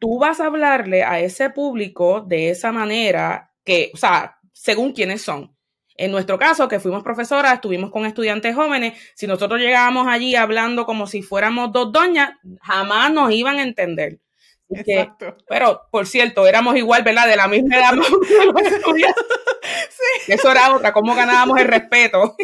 tú 0.00 0.18
vas 0.18 0.40
a 0.40 0.46
hablarle 0.46 1.02
a 1.02 1.20
ese 1.20 1.50
público 1.50 2.20
de 2.20 2.50
esa 2.50 2.72
manera 2.72 3.52
que, 3.64 3.90
o 3.94 3.96
sea, 3.96 4.38
según 4.52 4.92
quiénes 4.92 5.22
son. 5.22 5.54
En 5.96 6.12
nuestro 6.12 6.38
caso, 6.38 6.68
que 6.68 6.78
fuimos 6.78 7.02
profesoras, 7.02 7.54
estuvimos 7.54 7.90
con 7.90 8.06
estudiantes 8.06 8.54
jóvenes, 8.54 8.94
si 9.16 9.26
nosotros 9.26 9.60
llegábamos 9.60 10.06
allí 10.06 10.36
hablando 10.36 10.86
como 10.86 11.08
si 11.08 11.22
fuéramos 11.22 11.72
dos 11.72 11.92
doñas, 11.92 12.30
jamás 12.62 13.12
nos 13.12 13.32
iban 13.32 13.56
a 13.58 13.62
entender. 13.64 14.20
Exacto. 14.70 15.36
pero, 15.48 15.82
por 15.90 16.06
cierto, 16.06 16.46
éramos 16.46 16.76
igual, 16.76 17.02
¿verdad? 17.02 17.26
De 17.26 17.36
la 17.36 17.48
misma 17.48 17.76
edad. 17.76 17.92
sí. 19.90 20.32
Eso 20.32 20.50
era 20.50 20.74
otra, 20.74 20.92
cómo 20.92 21.14
ganábamos 21.14 21.58
el 21.60 21.68
respeto. 21.68 22.36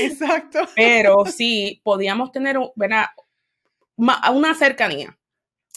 Exacto. 0.00 0.60
Pero 0.74 1.24
sí, 1.26 1.80
podíamos 1.84 2.32
tener, 2.32 2.58
¿verdad? 2.76 3.06
Una 3.96 4.54
cercanía. 4.54 5.18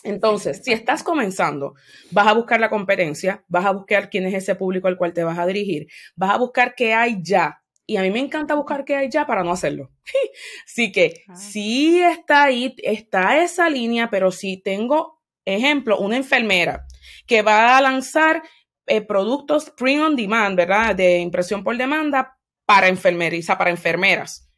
Entonces, 0.05 0.61
si 0.63 0.71
estás 0.71 1.01
comenzando, 1.01 1.73
vas 2.11 2.27
a 2.27 2.33
buscar 2.33 2.59
la 2.59 2.69
competencia, 2.69 3.43
vas 3.47 3.65
a 3.65 3.71
buscar 3.71 4.11
quién 4.11 4.27
es 4.27 4.35
ese 4.35 4.53
público 4.53 4.87
al 4.87 4.97
cual 4.97 5.13
te 5.13 5.23
vas 5.23 5.39
a 5.39 5.47
dirigir, 5.47 5.87
vas 6.15 6.31
a 6.31 6.37
buscar 6.37 6.75
qué 6.75 6.93
hay 6.93 7.17
ya. 7.23 7.63
Y 7.87 7.97
a 7.97 8.01
mí 8.03 8.11
me 8.11 8.19
encanta 8.19 8.53
buscar 8.53 8.85
qué 8.85 8.95
hay 8.95 9.09
ya 9.09 9.25
para 9.25 9.43
no 9.43 9.51
hacerlo. 9.51 9.91
Así 10.65 10.91
que 10.91 11.23
ah. 11.27 11.35
sí 11.35 12.01
está 12.01 12.43
ahí, 12.43 12.75
está 12.77 13.43
esa 13.43 13.67
línea, 13.67 14.11
pero 14.11 14.31
si 14.31 14.57
tengo 14.57 15.14
Ejemplo, 15.45 15.99
una 15.99 16.17
enfermera 16.17 16.85
que 17.27 17.41
va 17.41 17.77
a 17.77 17.81
lanzar 17.81 18.43
eh, 18.87 19.01
productos 19.01 19.71
print 19.71 20.01
on 20.01 20.15
demand, 20.15 20.57
¿verdad? 20.57 20.95
De 20.95 21.19
impresión 21.19 21.63
por 21.63 21.77
demanda 21.77 22.37
para 22.65 22.87
enfermeriza, 22.87 23.57
para 23.57 23.69
enfermeras. 23.69 24.49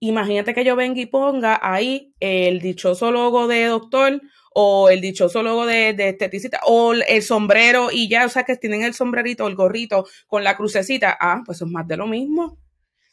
Imagínate 0.00 0.52
que 0.54 0.64
yo 0.64 0.74
venga 0.74 1.00
y 1.00 1.06
ponga 1.06 1.60
ahí 1.62 2.12
el 2.18 2.60
dichoso 2.60 3.12
logo 3.12 3.46
de 3.46 3.66
doctor 3.66 4.20
o 4.52 4.88
el 4.90 5.00
dichoso 5.00 5.42
logo 5.42 5.64
de, 5.64 5.94
de 5.94 6.08
esteticista 6.08 6.60
o 6.66 6.92
el 6.92 7.22
sombrero 7.22 7.90
y 7.92 8.08
ya, 8.08 8.26
o 8.26 8.28
sea, 8.28 8.42
que 8.42 8.56
tienen 8.56 8.82
el 8.82 8.94
sombrerito, 8.94 9.46
el 9.46 9.54
gorrito 9.54 10.04
con 10.26 10.42
la 10.42 10.56
crucecita. 10.56 11.16
Ah, 11.20 11.42
pues 11.46 11.62
es 11.62 11.68
más 11.68 11.86
de 11.86 11.96
lo 11.96 12.08
mismo. 12.08 12.58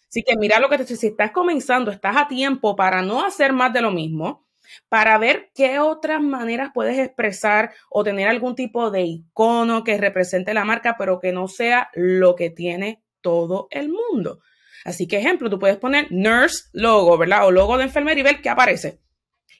Así 0.10 0.24
que 0.24 0.36
mira 0.38 0.60
lo 0.60 0.69
que 0.69 0.79
te 0.79 0.96
si 0.96 1.08
estás 1.08 1.31
comenzando, 1.31 1.91
estás 1.91 2.17
a 2.17 2.27
tiempo 2.27 2.75
para 2.75 3.03
no 3.03 3.24
hacer 3.24 3.53
más 3.53 3.72
de 3.72 3.81
lo 3.81 3.91
mismo, 3.91 4.48
para 4.88 5.17
ver 5.17 5.51
qué 5.53 5.79
otras 5.79 6.21
maneras 6.21 6.71
puedes 6.73 6.97
expresar 6.99 7.73
o 7.89 8.03
tener 8.03 8.27
algún 8.27 8.55
tipo 8.55 8.91
de 8.91 9.01
icono 9.01 9.83
que 9.83 9.97
represente 9.97 10.53
la 10.53 10.65
marca, 10.65 10.95
pero 10.97 11.19
que 11.19 11.31
no 11.31 11.47
sea 11.47 11.89
lo 11.93 12.35
que 12.35 12.49
tiene 12.49 13.03
todo 13.21 13.67
el 13.71 13.89
mundo. 13.89 14.39
Así 14.85 15.07
que, 15.07 15.17
ejemplo, 15.17 15.49
tú 15.49 15.59
puedes 15.59 15.77
poner 15.77 16.07
nurse 16.09 16.65
logo, 16.73 17.17
¿verdad? 17.17 17.45
O 17.45 17.51
logo 17.51 17.77
de 17.77 17.85
enfermera 17.85 18.19
y 18.19 18.23
ver 18.23 18.41
qué 18.41 18.49
aparece. 18.49 18.99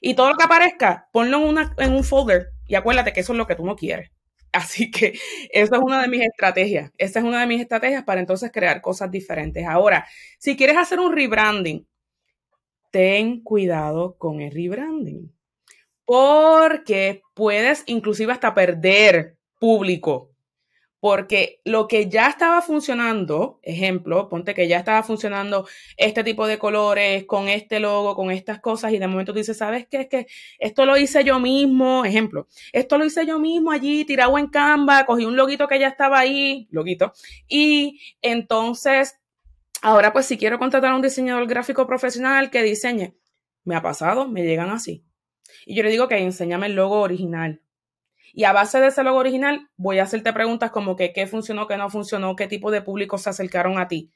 Y 0.00 0.14
todo 0.14 0.30
lo 0.30 0.36
que 0.36 0.44
aparezca, 0.44 1.08
ponlo 1.12 1.54
en 1.78 1.92
un 1.92 2.04
folder 2.04 2.52
y 2.66 2.74
acuérdate 2.74 3.12
que 3.12 3.20
eso 3.20 3.32
es 3.32 3.38
lo 3.38 3.46
que 3.46 3.56
tú 3.56 3.66
no 3.66 3.76
quieres. 3.76 4.10
Así 4.52 4.90
que 4.90 5.18
esa 5.52 5.76
es 5.76 5.82
una 5.82 6.02
de 6.02 6.08
mis 6.08 6.22
estrategias. 6.22 6.90
Esa 6.98 7.20
es 7.20 7.24
una 7.24 7.40
de 7.40 7.46
mis 7.46 7.60
estrategias 7.60 8.04
para 8.04 8.20
entonces 8.20 8.50
crear 8.52 8.80
cosas 8.80 9.10
diferentes. 9.10 9.66
Ahora, 9.66 10.06
si 10.38 10.56
quieres 10.56 10.76
hacer 10.76 10.98
un 10.98 11.14
rebranding, 11.14 11.86
ten 12.90 13.42
cuidado 13.42 14.16
con 14.18 14.40
el 14.40 14.52
rebranding. 14.52 15.32
Porque 16.04 17.22
puedes 17.34 17.84
inclusive 17.86 18.32
hasta 18.32 18.54
perder 18.54 19.36
público 19.58 20.30
porque 21.00 21.60
lo 21.64 21.88
que 21.88 22.08
ya 22.08 22.28
estaba 22.28 22.60
funcionando, 22.60 23.58
ejemplo, 23.62 24.28
ponte 24.28 24.54
que 24.54 24.68
ya 24.68 24.78
estaba 24.78 25.02
funcionando 25.02 25.66
este 25.96 26.22
tipo 26.22 26.46
de 26.46 26.58
colores 26.58 27.24
con 27.24 27.48
este 27.48 27.80
logo, 27.80 28.14
con 28.14 28.30
estas 28.30 28.60
cosas, 28.60 28.92
y 28.92 28.98
de 28.98 29.08
momento 29.08 29.32
tú 29.32 29.38
dices, 29.38 29.56
¿sabes 29.56 29.86
qué? 29.90 30.02
Es 30.02 30.08
que 30.08 30.26
esto 30.58 30.84
lo 30.84 30.96
hice 30.98 31.24
yo 31.24 31.40
mismo, 31.40 32.04
ejemplo, 32.04 32.46
esto 32.72 32.98
lo 32.98 33.06
hice 33.06 33.26
yo 33.26 33.38
mismo 33.38 33.72
allí, 33.72 34.04
tirado 34.04 34.36
en 34.38 34.48
Canva, 34.48 35.06
cogí 35.06 35.24
un 35.24 35.36
loguito 35.36 35.66
que 35.66 35.80
ya 35.80 35.88
estaba 35.88 36.18
ahí, 36.18 36.68
loguito, 36.70 37.12
y 37.48 37.98
entonces, 38.20 39.18
ahora 39.82 40.12
pues 40.12 40.26
si 40.26 40.38
quiero 40.38 40.58
contratar 40.58 40.92
a 40.92 40.96
un 40.96 41.02
diseñador 41.02 41.46
gráfico 41.46 41.86
profesional 41.86 42.50
que 42.50 42.62
diseñe, 42.62 43.14
me 43.64 43.76
ha 43.76 43.82
pasado, 43.82 44.28
me 44.28 44.42
llegan 44.42 44.70
así. 44.70 45.04
Y 45.66 45.74
yo 45.74 45.82
le 45.82 45.90
digo 45.90 46.08
que 46.08 46.18
enséñame 46.18 46.66
el 46.66 46.74
logo 46.74 47.00
original 47.00 47.62
y 48.32 48.44
a 48.44 48.52
base 48.52 48.80
de 48.80 48.88
ese 48.88 49.02
logo 49.02 49.18
original, 49.18 49.68
voy 49.76 49.98
a 49.98 50.04
hacerte 50.04 50.32
preguntas 50.32 50.70
como 50.70 50.96
que 50.96 51.12
qué 51.12 51.26
funcionó, 51.26 51.66
qué 51.66 51.76
no 51.76 51.90
funcionó, 51.90 52.36
qué 52.36 52.46
tipo 52.46 52.70
de 52.70 52.82
público 52.82 53.18
se 53.18 53.30
acercaron 53.30 53.78
a 53.78 53.88
ti. 53.88 54.12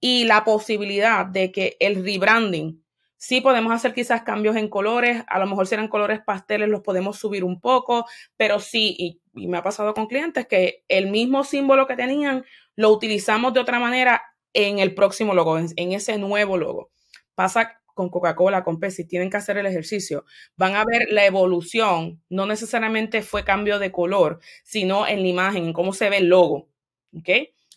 Y 0.00 0.24
la 0.24 0.44
posibilidad 0.44 1.26
de 1.26 1.50
que 1.50 1.76
el 1.80 2.04
rebranding, 2.04 2.84
sí 3.16 3.40
podemos 3.40 3.72
hacer 3.72 3.94
quizás 3.94 4.22
cambios 4.22 4.56
en 4.56 4.68
colores, 4.68 5.24
a 5.26 5.38
lo 5.38 5.46
mejor 5.46 5.66
si 5.66 5.74
eran 5.74 5.88
colores 5.88 6.20
pasteles 6.24 6.68
los 6.68 6.82
podemos 6.82 7.18
subir 7.18 7.44
un 7.44 7.60
poco, 7.60 8.06
pero 8.36 8.60
sí, 8.60 8.94
y, 8.98 9.20
y 9.34 9.48
me 9.48 9.58
ha 9.58 9.62
pasado 9.62 9.94
con 9.94 10.06
clientes 10.06 10.46
que 10.46 10.84
el 10.88 11.10
mismo 11.10 11.42
símbolo 11.44 11.86
que 11.86 11.96
tenían 11.96 12.44
lo 12.76 12.90
utilizamos 12.90 13.54
de 13.54 13.60
otra 13.60 13.80
manera 13.80 14.22
en 14.52 14.78
el 14.78 14.94
próximo 14.94 15.34
logo, 15.34 15.58
en, 15.58 15.68
en 15.76 15.92
ese 15.92 16.18
nuevo 16.18 16.56
logo. 16.56 16.90
Pasa 17.34 17.80
con 17.96 18.10
Coca-Cola, 18.10 18.62
con 18.62 18.78
Pepsi, 18.78 19.06
tienen 19.06 19.30
que 19.30 19.38
hacer 19.38 19.56
el 19.56 19.64
ejercicio, 19.64 20.26
van 20.56 20.74
a 20.76 20.84
ver 20.84 21.08
la 21.10 21.24
evolución, 21.24 22.22
no 22.28 22.44
necesariamente 22.44 23.22
fue 23.22 23.42
cambio 23.42 23.78
de 23.78 23.90
color, 23.90 24.38
sino 24.64 25.06
en 25.06 25.22
la 25.22 25.28
imagen, 25.28 25.64
en 25.64 25.72
cómo 25.72 25.94
se 25.94 26.10
ve 26.10 26.18
el 26.18 26.28
logo, 26.28 26.68
¿ok? 27.16 27.28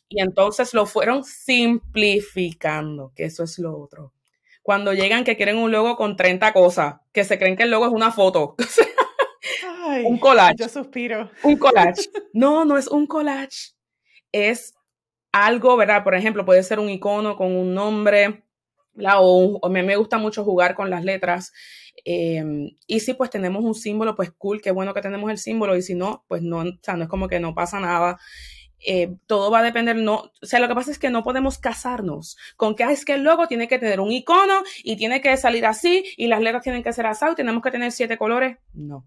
Y 0.10 0.22
entonces 0.22 0.74
lo 0.74 0.86
fueron 0.86 1.24
simplificando, 1.24 3.14
que 3.16 3.24
eso 3.26 3.44
es 3.44 3.60
lo 3.60 3.80
otro. 3.80 4.12
Cuando 4.62 4.94
llegan 4.94 5.24
que 5.24 5.38
quieren 5.38 5.58
un 5.58 5.72
logo 5.72 5.96
con 5.96 6.18
30 6.18 6.52
cosas, 6.52 6.96
que 7.14 7.24
se 7.24 7.40
creen 7.40 7.56
que 7.56 7.64
el 7.64 7.72
logo 7.72 7.86
es 7.86 7.94
una 7.94 8.12
foto. 8.12 8.56
un 10.06 10.20
collage. 10.20 10.56
Yo 10.60 10.68
suspiro. 10.68 11.32
Un 11.44 11.58
collage. 11.58 12.10
No, 12.34 12.66
no 12.66 12.78
es 12.78 12.88
un 12.88 13.08
collage. 13.08 13.74
Es 14.32 14.74
algo, 15.32 15.78
¿verdad? 15.78 16.04
Por 16.04 16.16
ejemplo, 16.16 16.46
puede 16.46 16.64
ser 16.64 16.80
un 16.80 16.90
icono 16.90 17.36
con 17.36 17.56
un 17.56 17.74
nombre, 17.74 18.44
o, 19.18 19.60
a 19.64 19.70
mí 19.70 19.84
me 19.84 19.96
gusta 19.96 20.18
mucho 20.18 20.44
jugar 20.44 20.76
con 20.76 20.90
las 20.90 21.04
letras. 21.04 21.54
Em, 22.06 22.72
y 22.88 23.00
si 23.02 23.14
pues 23.14 23.30
tenemos 23.30 23.64
un 23.64 23.76
símbolo, 23.76 24.16
pues 24.16 24.32
cool, 24.32 24.62
qué 24.62 24.72
bueno 24.72 24.94
que 24.94 25.02
tenemos 25.02 25.30
el 25.30 25.38
símbolo. 25.38 25.76
Y 25.76 25.82
si 25.82 25.96
no, 25.96 26.26
pues 26.28 26.42
no, 26.42 26.60
o 26.60 26.80
sea, 26.82 26.96
no 26.96 27.04
es 27.04 27.10
como 27.10 27.28
que 27.28 27.40
no 27.40 27.54
pasa 27.54 27.80
nada. 27.80 28.20
Eh, 28.86 29.16
todo 29.28 29.52
va 29.52 29.60
a 29.60 29.64
depender, 29.64 29.98
no, 29.98 30.32
o 30.42 30.46
sea, 30.46 30.60
lo 30.60 30.70
que 30.70 30.76
pasa 30.76 30.92
es 30.92 31.00
que 31.00 31.10
no 31.10 31.22
podemos 31.24 31.58
casarnos 31.58 32.38
con 32.56 32.76
que 32.76 32.84
es 32.86 33.04
que 33.04 33.16
el 33.16 33.24
logo 33.24 33.46
tiene 33.48 33.68
que 33.68 33.78
tener 33.78 34.00
un 34.00 34.10
icono 34.10 34.64
y 34.86 34.96
tiene 34.96 35.20
que 35.20 35.36
salir 35.36 35.66
así 35.66 36.06
y 36.16 36.28
las 36.28 36.40
letras 36.40 36.64
tienen 36.64 36.82
que 36.82 36.94
ser 36.94 37.06
así 37.06 37.26
y 37.30 37.36
tenemos 37.36 37.62
que 37.62 37.72
tener 37.72 37.92
siete 37.92 38.18
colores. 38.18 38.58
No. 38.74 39.06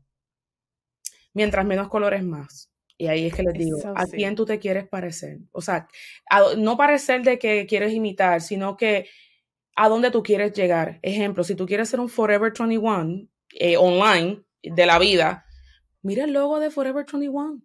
Mientras 1.32 1.64
menos 1.64 1.88
colores 1.88 2.22
más. 2.22 2.71
Y 2.98 3.08
ahí 3.08 3.26
es 3.26 3.34
que 3.34 3.42
les 3.42 3.54
digo, 3.54 3.78
¿a 3.96 4.06
quién 4.06 4.34
tú 4.34 4.44
te 4.44 4.58
quieres 4.58 4.86
parecer? 4.86 5.38
O 5.50 5.60
sea, 5.60 5.88
no 6.56 6.76
parecer 6.76 7.22
de 7.22 7.38
que 7.38 7.66
quieres 7.66 7.92
imitar, 7.92 8.40
sino 8.40 8.76
que 8.76 9.08
a 9.76 9.88
dónde 9.88 10.10
tú 10.10 10.22
quieres 10.22 10.52
llegar. 10.52 10.98
Ejemplo, 11.02 11.44
si 11.44 11.54
tú 11.54 11.66
quieres 11.66 11.88
ser 11.88 12.00
un 12.00 12.08
Forever 12.08 12.52
21 12.56 13.28
eh, 13.54 13.76
online 13.76 14.42
de 14.62 14.86
la 14.86 14.98
vida, 14.98 15.44
mira 16.02 16.24
el 16.24 16.32
logo 16.32 16.60
de 16.60 16.70
Forever 16.70 17.06
21. 17.10 17.62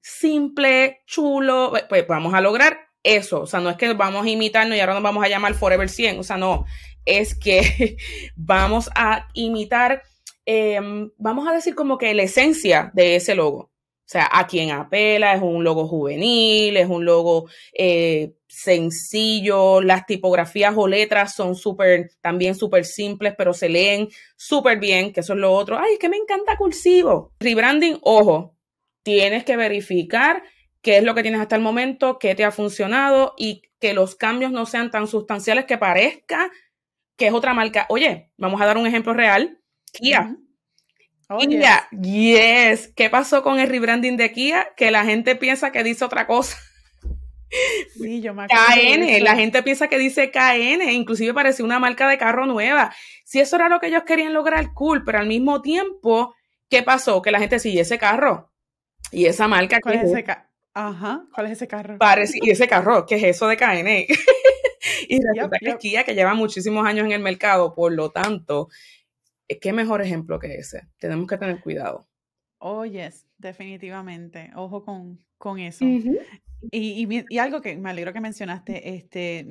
Simple, 0.00 1.02
chulo, 1.06 1.72
pues 1.88 2.06
vamos 2.06 2.34
a 2.34 2.40
lograr 2.40 2.78
eso. 3.02 3.42
O 3.42 3.46
sea, 3.46 3.60
no 3.60 3.70
es 3.70 3.76
que 3.76 3.92
vamos 3.92 4.24
a 4.24 4.28
imitarnos 4.28 4.76
y 4.76 4.80
ahora 4.80 4.94
nos 4.94 5.02
vamos 5.02 5.24
a 5.24 5.28
llamar 5.28 5.54
Forever 5.54 5.88
100. 5.88 6.18
O 6.18 6.22
sea, 6.22 6.36
no, 6.36 6.64
es 7.04 7.34
que 7.38 7.96
vamos 8.36 8.90
a 8.94 9.28
imitar, 9.34 10.02
em, 10.44 11.10
vamos 11.18 11.48
a 11.48 11.52
decir 11.52 11.74
como 11.74 11.98
que 11.98 12.14
la 12.14 12.22
esencia 12.22 12.90
de 12.94 13.16
ese 13.16 13.34
logo. 13.34 13.70
O 14.08 14.10
sea, 14.10 14.26
a 14.32 14.46
quien 14.46 14.70
apela, 14.70 15.34
es 15.34 15.42
un 15.42 15.62
logo 15.62 15.86
juvenil, 15.86 16.78
es 16.78 16.88
un 16.88 17.04
logo 17.04 17.46
eh, 17.74 18.32
sencillo, 18.46 19.82
las 19.82 20.06
tipografías 20.06 20.72
o 20.78 20.88
letras 20.88 21.34
son 21.34 21.54
súper, 21.54 22.12
también 22.22 22.54
súper 22.54 22.86
simples, 22.86 23.34
pero 23.36 23.52
se 23.52 23.68
leen 23.68 24.08
súper 24.34 24.78
bien, 24.78 25.12
que 25.12 25.20
eso 25.20 25.34
es 25.34 25.38
lo 25.38 25.52
otro. 25.52 25.78
Ay, 25.78 25.92
es 25.92 25.98
que 25.98 26.08
me 26.08 26.16
encanta 26.16 26.56
cursivo. 26.56 27.34
Rebranding, 27.38 27.98
ojo, 28.00 28.56
tienes 29.02 29.44
que 29.44 29.58
verificar 29.58 30.42
qué 30.80 30.96
es 30.96 31.04
lo 31.04 31.14
que 31.14 31.20
tienes 31.20 31.42
hasta 31.42 31.56
el 31.56 31.62
momento, 31.62 32.18
qué 32.18 32.34
te 32.34 32.46
ha 32.46 32.50
funcionado 32.50 33.34
y 33.36 33.60
que 33.78 33.92
los 33.92 34.14
cambios 34.14 34.52
no 34.52 34.64
sean 34.64 34.90
tan 34.90 35.06
sustanciales 35.06 35.66
que 35.66 35.76
parezca 35.76 36.50
que 37.18 37.26
es 37.26 37.34
otra 37.34 37.52
marca. 37.52 37.84
Oye, 37.90 38.30
vamos 38.38 38.58
a 38.62 38.64
dar 38.64 38.78
un 38.78 38.86
ejemplo 38.86 39.12
real. 39.12 39.60
Kia. 39.92 40.34
Oh, 41.30 41.38
Kia, 41.38 41.88
yes. 41.90 42.90
¿Qué 42.96 43.10
pasó 43.10 43.42
con 43.42 43.60
el 43.60 43.68
rebranding 43.68 44.16
de 44.16 44.32
Kia? 44.32 44.68
Que 44.76 44.90
la 44.90 45.04
gente 45.04 45.36
piensa 45.36 45.72
que 45.72 45.84
dice 45.84 46.04
otra 46.04 46.26
cosa. 46.26 46.56
Sí, 47.94 48.20
yo 48.20 48.34
me 48.34 48.46
KN, 48.46 49.24
la 49.24 49.34
gente 49.34 49.62
piensa 49.62 49.88
que 49.88 49.98
dice 49.98 50.30
KN, 50.30 50.90
inclusive 50.90 51.32
parece 51.32 51.62
una 51.62 51.78
marca 51.78 52.08
de 52.08 52.18
carro 52.18 52.46
nueva. 52.46 52.94
Si 53.24 53.40
eso 53.40 53.56
era 53.56 53.68
lo 53.68 53.80
que 53.80 53.88
ellos 53.88 54.02
querían 54.04 54.34
lograr, 54.34 54.72
cool, 54.74 55.04
pero 55.04 55.18
al 55.18 55.26
mismo 55.26 55.62
tiempo, 55.62 56.34
¿qué 56.68 56.82
pasó? 56.82 57.22
Que 57.22 57.30
la 57.30 57.38
gente 57.38 57.58
sigue 57.58 57.80
ese 57.80 57.98
carro 57.98 58.52
y 59.10 59.26
esa 59.26 59.48
marca. 59.48 59.78
¿Cuál 59.82 59.96
es 59.96 60.10
ese 60.10 60.24
carro? 60.24 60.48
Ajá, 60.74 61.24
¿cuál 61.34 61.46
es 61.46 61.52
ese 61.52 61.66
carro? 61.66 61.98
Parece, 61.98 62.38
y 62.40 62.50
ese 62.50 62.68
carro, 62.68 63.04
¿qué 63.06 63.16
es 63.16 63.24
eso 63.24 63.48
de 63.48 63.56
KN? 63.56 63.88
y 65.08 65.18
resulta 65.22 65.58
que 65.58 65.70
es 65.70 65.76
Kia, 65.76 66.04
que 66.04 66.14
lleva 66.14 66.34
muchísimos 66.34 66.86
años 66.86 67.06
en 67.06 67.12
el 67.12 67.20
mercado, 67.20 67.74
por 67.74 67.92
lo 67.92 68.10
tanto, 68.10 68.68
¿qué 69.60 69.72
mejor 69.72 70.02
ejemplo 70.02 70.38
que 70.38 70.54
ese? 70.56 70.88
Tenemos 70.98 71.26
que 71.26 71.38
tener 71.38 71.60
cuidado. 71.60 72.06
Oh, 72.58 72.84
yes, 72.84 73.26
definitivamente. 73.38 74.50
Ojo 74.56 74.84
con, 74.84 75.24
con 75.38 75.58
eso. 75.58 75.84
y, 75.84 77.24
y, 77.30 77.38
algo 77.38 77.60
que 77.60 77.76
me 77.76 77.90
alegro 77.90 78.12
que 78.12 78.20
mencionaste, 78.20 78.96
este, 78.96 79.46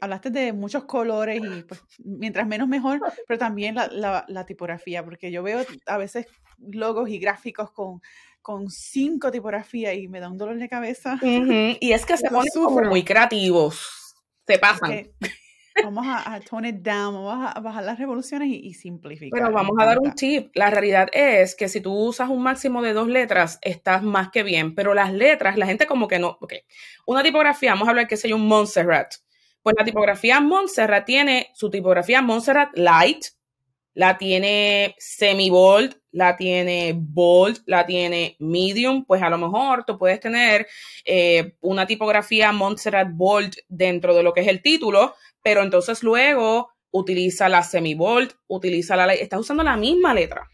hablaste 0.00 0.30
de 0.30 0.52
muchos 0.52 0.84
colores 0.84 1.42
y 1.42 1.62
pues 1.64 1.82
mientras 2.04 2.46
menos 2.46 2.68
mejor, 2.68 3.00
pero 3.26 3.38
también 3.38 3.74
la, 3.74 4.24
la, 4.28 4.46
tipografía, 4.46 5.04
porque 5.04 5.32
yo 5.32 5.42
veo 5.42 5.64
a 5.86 5.98
veces 5.98 6.26
logos 6.58 7.08
y 7.08 7.18
gráficos 7.18 7.72
con, 7.72 8.00
con 8.40 8.70
cinco 8.70 9.32
tipografías 9.32 9.96
y 9.96 10.06
me 10.06 10.20
da 10.20 10.30
un 10.30 10.38
dolor 10.38 10.56
de 10.56 10.68
cabeza. 10.68 11.18
Y 11.22 11.92
es 11.92 12.06
que 12.06 12.16
se 12.16 12.28
ponen 12.30 12.88
muy 12.88 13.02
creativos, 13.02 14.14
se 14.46 14.58
pasan. 14.58 15.08
Vamos 15.82 16.06
a, 16.08 16.40
tone 16.40 16.68
it 16.68 16.76
down, 16.76 17.14
vamos 17.14 17.52
a 17.54 17.60
bajar 17.60 17.84
las 17.84 17.98
revoluciones 17.98 18.48
y, 18.48 18.74
simplificar. 18.74 19.40
Pero 19.40 19.52
vamos 19.52 19.76
a 19.78 19.84
dar 19.84 19.98
un 19.98 20.12
tip. 20.14 20.50
La 20.54 20.70
realidad 20.70 21.08
es 21.12 21.54
que 21.54 21.68
si 21.68 21.80
tú 21.80 21.92
usas 21.92 22.28
un 22.28 22.42
máximo 22.42 22.82
de 22.82 22.92
dos 22.92 23.08
letras, 23.08 23.58
estás 23.62 24.02
más 24.02 24.30
que 24.30 24.42
bien. 24.42 24.74
Pero 24.74 24.94
las 24.94 25.12
letras, 25.12 25.56
la 25.56 25.66
gente 25.66 25.86
como 25.86 26.08
que 26.08 26.18
no. 26.18 26.36
Ok, 26.40 26.54
una 27.06 27.22
tipografía, 27.22 27.72
vamos 27.72 27.88
a 27.88 27.90
hablar 27.90 28.08
que 28.08 28.16
sea 28.16 28.34
un 28.34 28.46
Montserrat. 28.46 29.14
Pues 29.62 29.76
la 29.78 29.84
tipografía 29.84 30.40
Montserrat 30.40 31.04
tiene 31.04 31.50
su 31.54 31.70
tipografía 31.70 32.20
Montserrat 32.20 32.76
Light, 32.76 33.26
la 33.94 34.16
tiene 34.16 34.94
semi-bold, 34.98 35.96
la 36.12 36.36
tiene 36.36 36.94
bold, 36.96 37.62
la 37.66 37.84
tiene 37.84 38.36
medium, 38.38 39.04
pues 39.04 39.22
a 39.22 39.30
lo 39.30 39.38
mejor 39.38 39.84
tú 39.84 39.98
puedes 39.98 40.20
tener 40.20 40.66
eh, 41.04 41.54
una 41.60 41.86
tipografía 41.86 42.52
Montserrat 42.52 43.08
Bold 43.12 43.54
dentro 43.68 44.14
de 44.14 44.22
lo 44.22 44.32
que 44.32 44.40
es 44.40 44.48
el 44.48 44.62
título, 44.62 45.14
pero 45.42 45.62
entonces 45.62 46.02
luego 46.02 46.70
utiliza 46.90 47.48
la 47.48 47.62
semi-bold, 47.62 48.32
utiliza 48.46 48.96
la... 48.96 49.12
Estás 49.12 49.40
usando 49.40 49.62
la 49.62 49.76
misma 49.76 50.14
letra. 50.14 50.48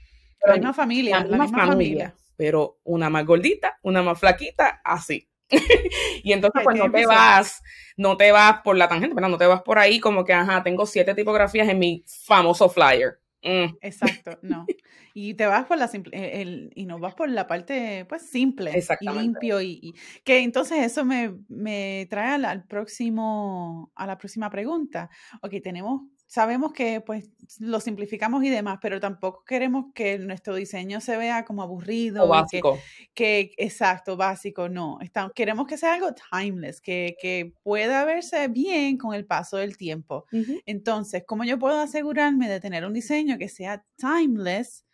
La 0.45 0.54
misma 0.54 0.73
familia. 0.73 1.25
La 1.25 1.38
misma, 1.38 1.66
familia, 1.66 2.14
Pero 2.37 2.78
una 2.85 3.11
más 3.11 3.26
gordita, 3.26 3.78
una 3.83 4.02
más 4.02 4.18
flaquita, 4.18 4.80
así. 4.85 5.28
y 6.23 6.33
entonces 6.33 6.62
pues 6.62 6.76
no 6.76 6.90
te 6.90 7.07
vas, 7.07 7.62
no 7.97 8.16
te 8.16 8.30
vas 8.33 8.61
por 8.62 8.76
la 8.76 8.88
tangente, 8.88 9.21
No 9.21 9.38
te 9.38 9.47
vas 9.47 9.62
por 9.62 9.78
ahí 9.78 9.99
como 9.99 10.25
que, 10.25 10.33
ajá, 10.33 10.62
tengo 10.62 10.87
siete 10.87 11.14
tipografías 11.14 11.68
en 11.68 11.78
mi 11.78 12.04
famoso 12.07 12.68
flyer. 12.68 13.18
Mm. 13.42 13.76
Exacto, 13.80 14.38
no. 14.42 14.66
Y 15.14 15.35
te 15.35 15.47
vas 15.47 15.66
por 15.66 15.78
la 15.78 15.88
simple, 15.88 16.16
eh, 16.16 16.42
el, 16.42 16.71
y 16.75 16.87
no 16.87 16.99
vas 16.99 17.14
por 17.14 17.28
la 17.28 17.47
parte 17.47 18.04
pues 18.09 18.28
simple 18.28 18.73
y 19.00 19.09
limpio 19.09 19.61
y, 19.61 19.95
que 20.25 20.40
entonces 20.40 20.85
eso 20.85 21.04
me, 21.04 21.35
me 21.49 22.07
trae 22.11 22.35
al, 22.35 22.45
al, 22.45 22.64
próximo 22.64 23.92
a 23.95 24.07
la 24.07 24.18
próxima 24.18 24.50
pregunta. 24.50 25.11
Ok, 25.42 25.54
tenemos 25.62 26.02
sabemos 26.28 26.73
que 26.75 27.00
pues 27.00 27.30
lo 27.58 27.80
simplificamos 27.80 28.44
y 28.44 28.50
demás, 28.50 28.78
pero 28.80 29.00
tampoco 29.00 29.44
queremos 29.44 29.87
que 29.94 30.18
nuestro 30.18 30.54
diseño 30.54 31.00
se 31.00 31.16
vea 31.16 31.44
como 31.44 31.62
aburrido. 31.62 32.25
O 32.25 32.28
básico. 32.28 32.78
Que, 33.14 33.52
exacto, 33.56 34.16
básico, 34.16 34.68
no. 34.68 34.99
queremos 35.35 35.66
que 35.66 35.78
sea 35.78 35.94
algo 35.94 36.11
timeless, 36.30 36.80
que, 36.80 37.16
que, 37.20 37.54
pueda 37.62 38.04
verse 38.04 38.49
bien 38.49 38.99
con 38.99 39.14
el 39.14 39.26
paso 39.26 39.56
del 39.56 39.76
tiempo. 39.76 40.26
Entonces, 40.66 41.25
¿cómo 41.26 41.44
yo 41.44 41.58
puedo 41.58 41.80
asegurarme 41.80 42.49
de 42.49 42.61
tener 42.61 42.85
un 42.85 42.92
diseño 42.92 43.38
que 43.38 43.49
sea 43.49 43.85
timeless? 43.97 44.85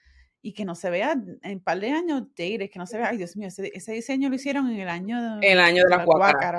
y 0.46 0.52
que 0.52 0.66
no 0.66 0.74
se 0.74 0.90
vea 0.90 1.12
en 1.42 1.54
un 1.54 1.64
par 1.64 1.80
de 1.80 1.90
años 1.90 2.24
dated, 2.36 2.68
que 2.68 2.78
no 2.78 2.86
se 2.86 2.98
vea, 2.98 3.08
ay 3.08 3.16
Dios 3.16 3.34
mío, 3.34 3.48
ese, 3.48 3.92
diseño 3.92 4.28
lo 4.28 4.34
hicieron 4.34 4.70
en 4.70 4.78
el 4.78 4.90
año 4.90 5.38
de, 5.40 5.52
el 5.52 5.58
año 5.58 5.84
de, 5.84 5.88
la, 5.88 6.04
la 6.04 6.58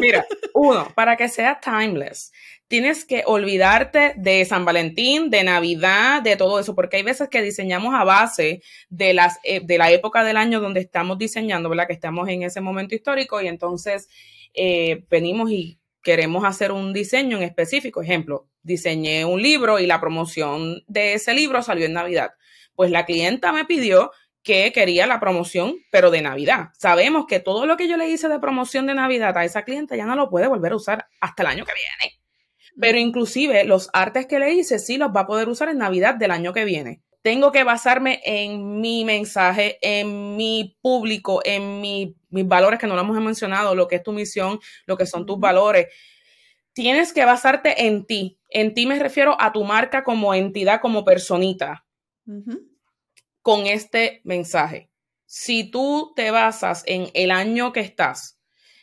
Mira, 0.00 0.26
uno, 0.54 0.88
para 0.94 1.16
que 1.16 1.28
sea 1.28 1.60
timeless, 1.60 2.32
tienes 2.68 3.04
que 3.04 3.22
olvidarte 3.26 4.14
de 4.16 4.44
San 4.44 4.64
Valentín, 4.64 5.30
de 5.30 5.44
Navidad, 5.44 6.22
de 6.22 6.36
todo 6.36 6.58
eso, 6.58 6.74
porque 6.74 6.96
hay 6.96 7.02
veces 7.02 7.28
que 7.28 7.42
diseñamos 7.42 7.94
a 7.94 8.04
base 8.04 8.62
de, 8.88 9.14
las, 9.14 9.38
eh, 9.44 9.60
de 9.64 9.78
la 9.78 9.90
época 9.90 10.24
del 10.24 10.36
año 10.36 10.60
donde 10.60 10.80
estamos 10.80 11.18
diseñando, 11.18 11.68
¿verdad? 11.68 11.86
Que 11.86 11.92
estamos 11.92 12.28
en 12.28 12.42
ese 12.42 12.60
momento 12.60 12.94
histórico 12.94 13.40
y 13.40 13.48
entonces 13.48 14.08
eh, 14.54 15.04
venimos 15.08 15.50
y 15.50 15.78
queremos 16.02 16.44
hacer 16.44 16.72
un 16.72 16.92
diseño 16.92 17.36
en 17.36 17.44
específico. 17.44 18.02
Ejemplo, 18.02 18.48
diseñé 18.62 19.24
un 19.24 19.42
libro 19.42 19.78
y 19.78 19.86
la 19.86 20.00
promoción 20.00 20.82
de 20.86 21.14
ese 21.14 21.34
libro 21.34 21.62
salió 21.62 21.86
en 21.86 21.92
Navidad. 21.92 22.30
Pues 22.74 22.90
la 22.90 23.06
clienta 23.06 23.52
me 23.52 23.64
pidió 23.64 24.10
que 24.46 24.70
quería 24.70 25.08
la 25.08 25.18
promoción, 25.18 25.74
pero 25.90 26.12
de 26.12 26.22
Navidad. 26.22 26.68
Sabemos 26.78 27.26
que 27.26 27.40
todo 27.40 27.66
lo 27.66 27.76
que 27.76 27.88
yo 27.88 27.96
le 27.96 28.08
hice 28.08 28.28
de 28.28 28.38
promoción 28.38 28.86
de 28.86 28.94
Navidad 28.94 29.36
a 29.36 29.44
esa 29.44 29.64
clienta 29.64 29.96
ya 29.96 30.06
no 30.06 30.14
lo 30.14 30.30
puede 30.30 30.46
volver 30.46 30.70
a 30.70 30.76
usar 30.76 31.08
hasta 31.20 31.42
el 31.42 31.48
año 31.48 31.64
que 31.64 31.72
viene. 31.74 32.20
Pero 32.80 32.96
inclusive 32.96 33.64
los 33.64 33.90
artes 33.92 34.26
que 34.26 34.38
le 34.38 34.52
hice 34.52 34.78
sí 34.78 34.98
los 34.98 35.10
va 35.10 35.22
a 35.22 35.26
poder 35.26 35.48
usar 35.48 35.68
en 35.68 35.78
Navidad 35.78 36.14
del 36.14 36.30
año 36.30 36.52
que 36.52 36.64
viene. 36.64 37.02
Tengo 37.22 37.50
que 37.50 37.64
basarme 37.64 38.20
en 38.24 38.80
mi 38.80 39.04
mensaje, 39.04 39.78
en 39.82 40.36
mi 40.36 40.78
público, 40.80 41.40
en 41.44 41.80
mis 41.80 42.14
valores 42.30 42.78
que 42.78 42.86
no 42.86 42.94
lo 42.94 43.00
hemos 43.00 43.20
mencionado, 43.20 43.74
lo 43.74 43.88
que 43.88 43.96
es 43.96 44.04
tu 44.04 44.12
misión, 44.12 44.60
lo 44.86 44.96
que 44.96 45.06
son 45.06 45.26
tus 45.26 45.40
valores. 45.40 45.88
Tienes 46.72 47.12
que 47.12 47.24
basarte 47.24 47.86
en 47.86 48.06
ti. 48.06 48.38
En 48.48 48.74
ti 48.74 48.86
me 48.86 48.96
refiero 49.00 49.36
a 49.40 49.52
tu 49.52 49.64
marca 49.64 50.04
como 50.04 50.34
entidad, 50.34 50.80
como 50.80 51.04
personita 51.04 51.84
con 53.46 53.68
este 53.68 54.22
mensaje. 54.24 54.90
Si 55.24 55.70
tú 55.70 56.12
te 56.16 56.32
basas 56.32 56.82
en 56.84 57.12
el 57.14 57.30
año 57.30 57.72
que 57.72 57.78
estás, 57.78 58.40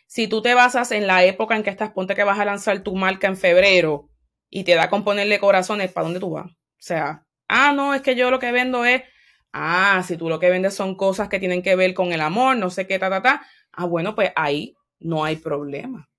si 0.08 0.30
tú 0.30 0.42
te 0.42 0.54
basas 0.54 0.94
en 0.94 1.06
la 1.06 1.26
época 1.26 1.58
en 1.58 1.64
que 1.64 1.70
estás, 1.70 1.92
ponte 1.92 2.16
que 2.16 2.24
vas 2.24 2.40
a 2.40 2.46
lanzar 2.46 2.80
tu 2.82 2.96
marca 2.96 3.28
en 3.28 3.36
febrero 3.36 4.10
y 4.50 4.64
te 4.64 4.76
da 4.76 4.90
con 4.90 5.04
ponerle 5.04 5.38
corazones, 5.38 5.92
¿para 5.92 6.06
dónde 6.06 6.22
tú 6.22 6.30
vas? 6.30 6.50
O 6.50 6.80
sea, 6.80 7.26
ah, 7.50 7.74
no, 7.74 7.94
es 7.94 8.02
que 8.02 8.16
yo 8.16 8.32
lo 8.32 8.40
que 8.40 8.54
vendo 8.54 8.86
es, 8.86 9.04
ah, 9.52 10.02
si 10.08 10.16
tú 10.16 10.30
lo 10.30 10.40
que 10.40 10.50
vendes 10.50 10.74
son 10.74 10.96
cosas 10.96 11.28
que 11.28 11.40
tienen 11.40 11.62
que 11.62 11.76
ver 11.76 11.94
con 11.94 12.14
el 12.14 12.22
amor, 12.22 12.56
no 12.56 12.70
sé 12.70 12.88
qué, 12.88 12.98
ta, 12.98 13.10
ta, 13.10 13.22
ta, 13.22 13.46
ah, 13.74 13.84
bueno, 13.84 14.16
pues 14.16 14.32
ahí 14.34 14.78
no 14.98 15.26
hay 15.26 15.36
problema. 15.36 16.10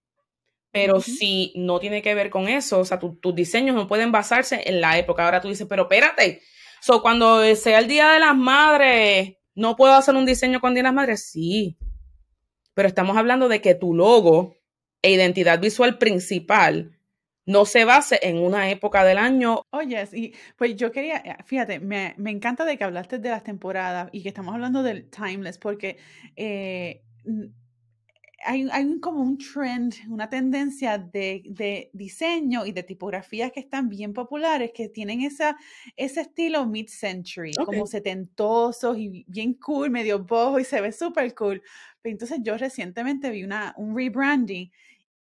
Pero 0.71 1.01
si 1.01 1.55
no 1.57 1.81
tiene 1.81 2.03
que 2.03 2.15
ver 2.15 2.29
con 2.29 2.49
eso, 2.49 2.81
o 2.81 2.85
sea, 2.85 2.99
tus 2.99 3.35
diseños 3.35 3.75
no 3.75 3.89
pueden 3.89 4.13
basarse 4.13 4.61
en 4.67 4.83
la 4.83 4.99
época. 4.99 5.25
Ahora 5.25 5.41
tú 5.41 5.49
dices, 5.49 5.67
pero 5.67 5.85
espérate, 5.85 6.43
So, 6.85 7.01
cuando 7.01 7.43
sea 7.57 7.79
el 7.79 7.89
Día 7.89 8.11
de 8.11 8.21
las 8.21 8.37
Madres, 8.37 9.39
¿no 9.55 9.75
puedo 9.75 9.95
hacer 9.95 10.15
un 10.17 10.27
diseño 10.27 10.61
con 10.61 10.75
Día 10.75 10.83
de 10.83 10.89
las 10.89 10.95
Madres? 10.95 11.31
Sí. 11.31 11.79
Pero 12.75 12.87
estamos 12.89 13.17
hablando 13.17 13.49
de 13.49 13.63
que 13.63 13.75
tu 13.75 13.95
logo 13.95 14.59
e 15.01 15.13
identidad 15.13 15.59
visual 15.59 15.97
principal 15.97 16.99
no 17.47 17.65
se 17.65 17.87
base 17.87 18.19
en 18.21 18.37
una 18.37 18.69
época 18.69 19.03
del 19.03 19.17
año. 19.17 19.63
Oye, 19.71 20.07
y 20.13 20.35
pues 20.59 20.77
yo 20.77 20.93
quería, 20.93 21.23
eh, 21.25 21.37
fíjate, 21.47 21.81
me, 21.81 22.17
encanta 22.27 22.67
de 22.67 22.77
que 22.77 22.85
hablaste 22.85 23.19
de 23.19 23.31
las 23.31 23.45
temporadas 23.45 24.11
y 24.13 24.23
que 24.23 24.29
estamos 24.29 24.53
hablando 24.53 24.83
del 24.83 25.09
timeless, 25.09 25.57
porque 25.57 25.97
eh, 26.37 27.03
hay, 28.45 28.69
hay 28.71 29.01
como 29.01 29.23
un 29.23 29.39
trend, 29.39 29.95
una 30.09 30.29
tendencia 30.29 30.99
de, 30.99 31.43
de, 31.47 31.91
diseño 31.93 32.67
y 32.67 32.73
de 32.73 32.83
tipografías 32.83 33.51
que 33.53 33.61
están 33.61 33.89
bien 33.89 34.13
populares, 34.13 34.73
que 34.75 34.89
tienen 34.89 35.23
esa, 35.23 35.57
ese 35.97 36.21
estilo 36.21 36.67
mid-century, 36.67 37.53
como 37.65 37.87
setentosos 37.87 38.99
y 38.99 39.25
bien 39.29 39.55
cool, 39.55 39.91
medio 39.91 40.21
bojo 40.21 40.61
y 40.61 40.65
se 40.65 40.81
ve 40.81 40.93
súper 40.93 41.35
cool. 41.35 41.63
entonces 42.05 42.39
yo 42.43 42.57
recientemente 42.57 43.31
vi 43.31 43.45
una, 43.45 43.75
un 43.77 43.97
rebranding 43.97 44.71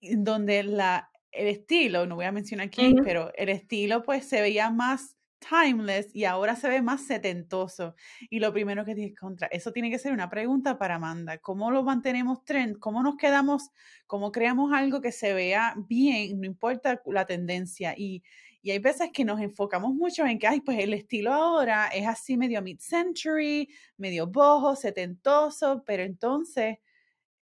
donde 0.00 0.62
la, 0.62 1.10
el 1.32 1.48
estilo, 1.48 2.06
no 2.06 2.16
voy 2.16 2.24
a 2.24 2.32
mencionar 2.32 2.70
quién, 2.70 2.96
pero 3.02 3.32
el 3.34 3.48
estilo 3.48 4.02
pues 4.02 4.24
se 4.24 4.40
veía 4.40 4.70
más 4.70 5.17
timeless 5.38 6.14
y 6.14 6.24
ahora 6.24 6.56
se 6.56 6.68
ve 6.68 6.82
más 6.82 7.06
setentoso. 7.06 7.94
Y 8.30 8.40
lo 8.40 8.52
primero 8.52 8.84
que 8.84 8.94
tienes 8.94 9.18
contra, 9.18 9.48
eso 9.48 9.72
tiene 9.72 9.90
que 9.90 9.98
ser 9.98 10.12
una 10.12 10.28
pregunta 10.30 10.78
para 10.78 10.96
Amanda. 10.96 11.38
¿Cómo 11.38 11.70
lo 11.70 11.82
mantenemos 11.82 12.44
trend? 12.44 12.78
¿Cómo 12.78 13.02
nos 13.02 13.16
quedamos? 13.16 13.70
¿Cómo 14.06 14.32
creamos 14.32 14.72
algo 14.72 15.00
que 15.00 15.12
se 15.12 15.34
vea 15.34 15.74
bien? 15.88 16.40
No 16.40 16.46
importa 16.46 17.00
la 17.06 17.26
tendencia. 17.26 17.94
Y, 17.96 18.22
y 18.62 18.70
hay 18.72 18.78
veces 18.78 19.10
que 19.12 19.24
nos 19.24 19.40
enfocamos 19.40 19.94
mucho 19.94 20.26
en 20.26 20.38
que, 20.38 20.46
ay, 20.46 20.60
pues 20.60 20.78
el 20.78 20.94
estilo 20.94 21.32
ahora 21.32 21.88
es 21.88 22.06
así 22.06 22.36
medio 22.36 22.60
mid-century, 22.62 23.68
medio 23.96 24.26
bojo, 24.26 24.76
setentoso, 24.76 25.82
pero 25.86 26.02
entonces 26.02 26.78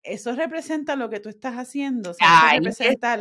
eso 0.03 0.35
representa 0.35 0.97
lo 0.97 1.11
que 1.11 1.21
tú 1.21 1.29
estás 1.29 1.57
haciendo, 1.57 2.13
eso 2.13 2.19
representa 2.53 3.15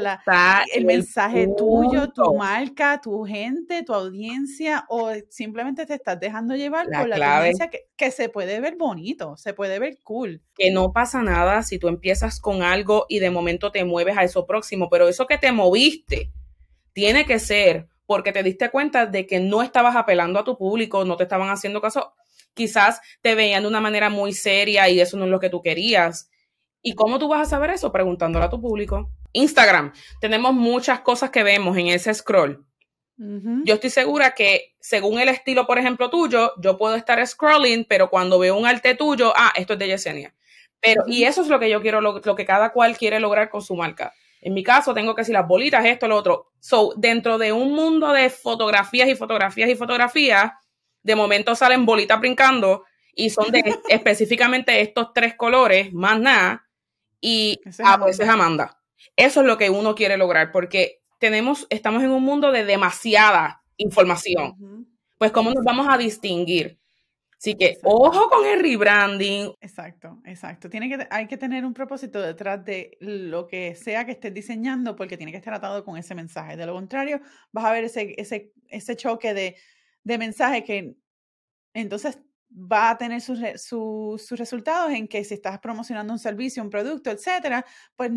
el, 0.74 0.86
mensaje 0.86 1.48
tuyo, 1.58 2.10
tu 2.14 2.36
marca, 2.36 3.02
tu 3.02 3.26
gente, 3.26 3.84
tu 3.84 3.94
audiencia, 3.94 4.86
o 4.88 5.12
simplemente 5.30 5.86
te 5.86 5.96
estás 5.96 6.20
dejando 6.20 6.56
llevar 6.56 6.88
por 6.88 7.08
la 7.08 7.16
tendencia 7.16 7.70
que, 7.70 7.88
que, 7.98 8.12
se 8.12 8.30
puede 8.30 8.62
ver 8.62 8.78
bonito, 8.78 9.36
se 9.36 9.54
puede 9.54 9.78
ver 9.80 9.98
cool. 10.04 10.42
Que 10.56 10.72
no 10.72 10.94
pasa 10.94 11.22
nada 11.22 11.64
si 11.64 11.80
tú 11.80 11.90
empiezas 11.90 12.40
con 12.40 12.64
algo 12.64 13.06
y 13.10 13.20
de 13.20 13.30
momento 13.30 13.72
te 13.72 13.84
mueves 13.84 14.18
a 14.18 14.24
eso 14.24 14.46
próximo, 14.46 14.90
pero 14.90 15.10
eso 15.10 15.28
que 15.28 15.38
te 15.38 15.52
moviste 15.52 16.32
tiene 16.94 17.26
que 17.26 17.40
ser 17.40 17.88
porque 18.06 18.32
te 18.32 18.42
diste 18.42 18.70
cuenta 18.70 19.06
de 19.06 19.28
que 19.28 19.40
no 19.40 19.62
estabas 19.62 19.96
apelando 19.96 20.40
a 20.40 20.44
tu 20.44 20.58
público, 20.58 21.06
no 21.06 21.18
te 21.18 21.24
estaban 21.24 21.50
haciendo 21.50 21.82
caso, 21.82 22.14
quizás 22.54 23.02
te 23.22 23.36
veían 23.36 23.64
de 23.64 23.68
una 23.68 23.82
manera 23.82 24.10
muy 24.10 24.34
seria 24.34 24.90
y 24.90 25.00
eso 25.00 25.18
no 25.18 25.26
es 25.26 25.32
lo 25.32 25.40
que 25.40 25.50
tú 25.50 25.62
querías 25.62 26.30
¿Y 26.82 26.94
cómo 26.96 27.20
tú 27.20 27.28
vas 27.28 27.42
a 27.42 27.50
saber 27.50 27.72
eso? 27.72 27.92
Preguntándole 27.92 28.46
a 28.46 28.50
tu 28.50 28.62
público. 28.62 29.12
Instagram, 29.34 29.94
tenemos 30.22 30.54
muchas 30.54 31.02
cosas 31.02 31.30
que 31.30 31.44
vemos 31.44 31.78
en 31.78 31.88
ese 31.88 32.14
scroll. 32.14 32.66
Yo 33.66 33.74
estoy 33.74 33.90
segura 33.90 34.34
que 34.34 34.76
según 34.80 35.20
el 35.20 35.28
estilo, 35.28 35.68
por 35.68 35.78
ejemplo, 35.78 36.10
tuyo, 36.10 36.54
yo 36.58 36.78
puedo 36.78 36.96
estar 36.96 37.26
scrolling, 37.28 37.84
pero 37.84 38.10
cuando 38.10 38.40
veo 38.40 38.56
un 38.56 38.66
arte 38.66 38.96
tuyo, 38.96 39.34
ah, 39.36 39.52
esto 39.58 39.74
es 39.74 39.80
de 39.80 39.88
Yesenia. 39.88 40.34
Pero, 40.80 41.04
y 41.06 41.26
eso 41.26 41.42
es 41.42 41.50
lo 41.50 41.60
que 41.60 41.70
yo 41.70 41.82
quiero, 41.82 42.00
lo, 42.00 42.22
que 42.22 42.46
cada 42.46 42.72
cual 42.72 42.98
quiere 42.98 43.20
lograr 43.20 43.50
con 43.50 43.62
su 43.62 43.76
marca. 43.76 44.14
En 44.40 44.54
mi 44.54 44.64
caso, 44.64 44.94
tengo 44.94 45.16
que 45.16 45.24
decir 45.24 45.34
las 45.34 45.46
bolitas, 45.46 45.86
esto, 45.86 46.08
lo 46.08 46.16
otro. 46.16 46.54
So, 46.62 46.94
dentro 46.96 47.38
de 47.38 47.52
un 47.52 47.74
mundo 47.74 48.14
de 48.14 48.30
fotografías 48.30 49.10
y 49.10 49.16
fotografías 49.16 49.70
y 49.70 49.76
fotografías, 49.76 50.54
de 51.04 51.16
momento 51.18 51.56
salen 51.56 51.86
bolitas 51.86 52.22
brincando 52.22 52.86
y 53.14 53.32
son 53.32 53.52
de 53.52 53.64
específicamente 53.90 54.80
estos 54.80 55.12
tres 55.14 55.36
colores, 55.36 55.92
más 55.92 56.18
nada 56.22 56.69
y 57.22 57.60
a 57.84 57.98
veces 57.98 58.28
Amanda. 58.28 58.80
Eso 59.16 59.42
es 59.42 59.48
lo 59.48 59.58
que 59.58 59.70
uno 59.70 59.96
quiere 59.96 60.18
lograr, 60.18 60.52
porque 60.52 61.02
tenemos, 61.20 61.68
estamos 61.70 62.04
en 62.04 62.12
un 62.12 62.24
mundo 62.24 62.52
de 62.52 62.66
demasiada 62.66 63.64
información. 63.78 64.88
Pues, 65.18 65.32
¿cómo 65.32 65.52
nos 65.52 65.64
vamos 65.64 65.88
a 65.90 65.98
distinguir? 65.98 66.80
Así 67.38 67.56
que 67.56 67.78
ojo 67.84 68.30
con 68.30 68.46
el 68.46 68.62
rebranding. 68.62 69.54
Exacto, 69.62 70.22
exacto. 70.26 70.70
Tiene 70.70 70.90
que, 70.90 71.08
hay 71.10 71.26
que 71.26 71.38
tener 71.38 71.64
un 71.64 71.74
propósito 71.74 72.22
detrás 72.22 72.66
de 72.66 72.98
lo 73.00 73.48
que 73.48 73.76
sea 73.76 74.06
que 74.06 74.12
estés 74.12 74.34
diseñando 74.34 74.98
porque 74.98 75.16
tiene 75.16 75.32
que 75.32 75.38
estar 75.38 75.54
atado 75.54 75.86
con 75.86 75.96
ese 75.96 76.16
mensaje. 76.16 76.58
De 76.58 76.66
lo 76.66 76.74
contrario, 76.74 77.22
vas 77.54 77.64
a 77.64 77.72
ver 77.72 77.86
ese, 77.86 78.14
ese, 78.18 78.52
ese 78.68 78.98
choque 78.98 79.34
de, 79.34 79.56
de 80.04 80.18
mensaje 80.18 80.66
que 80.66 80.98
entonces 81.74 82.20
va 82.52 82.92
a 82.92 82.98
tener 82.98 83.22
sus, 83.22 83.40
sus, 83.56 84.32
resultados 84.32 84.92
en 84.92 85.08
que 85.08 85.24
si 85.24 85.36
estás 85.36 85.60
promocionando 85.60 86.14
un 86.14 86.20
servicio, 86.20 86.64
un 86.64 86.70
producto, 86.70 87.12
etcétera, 87.12 87.66
pues 87.96 88.12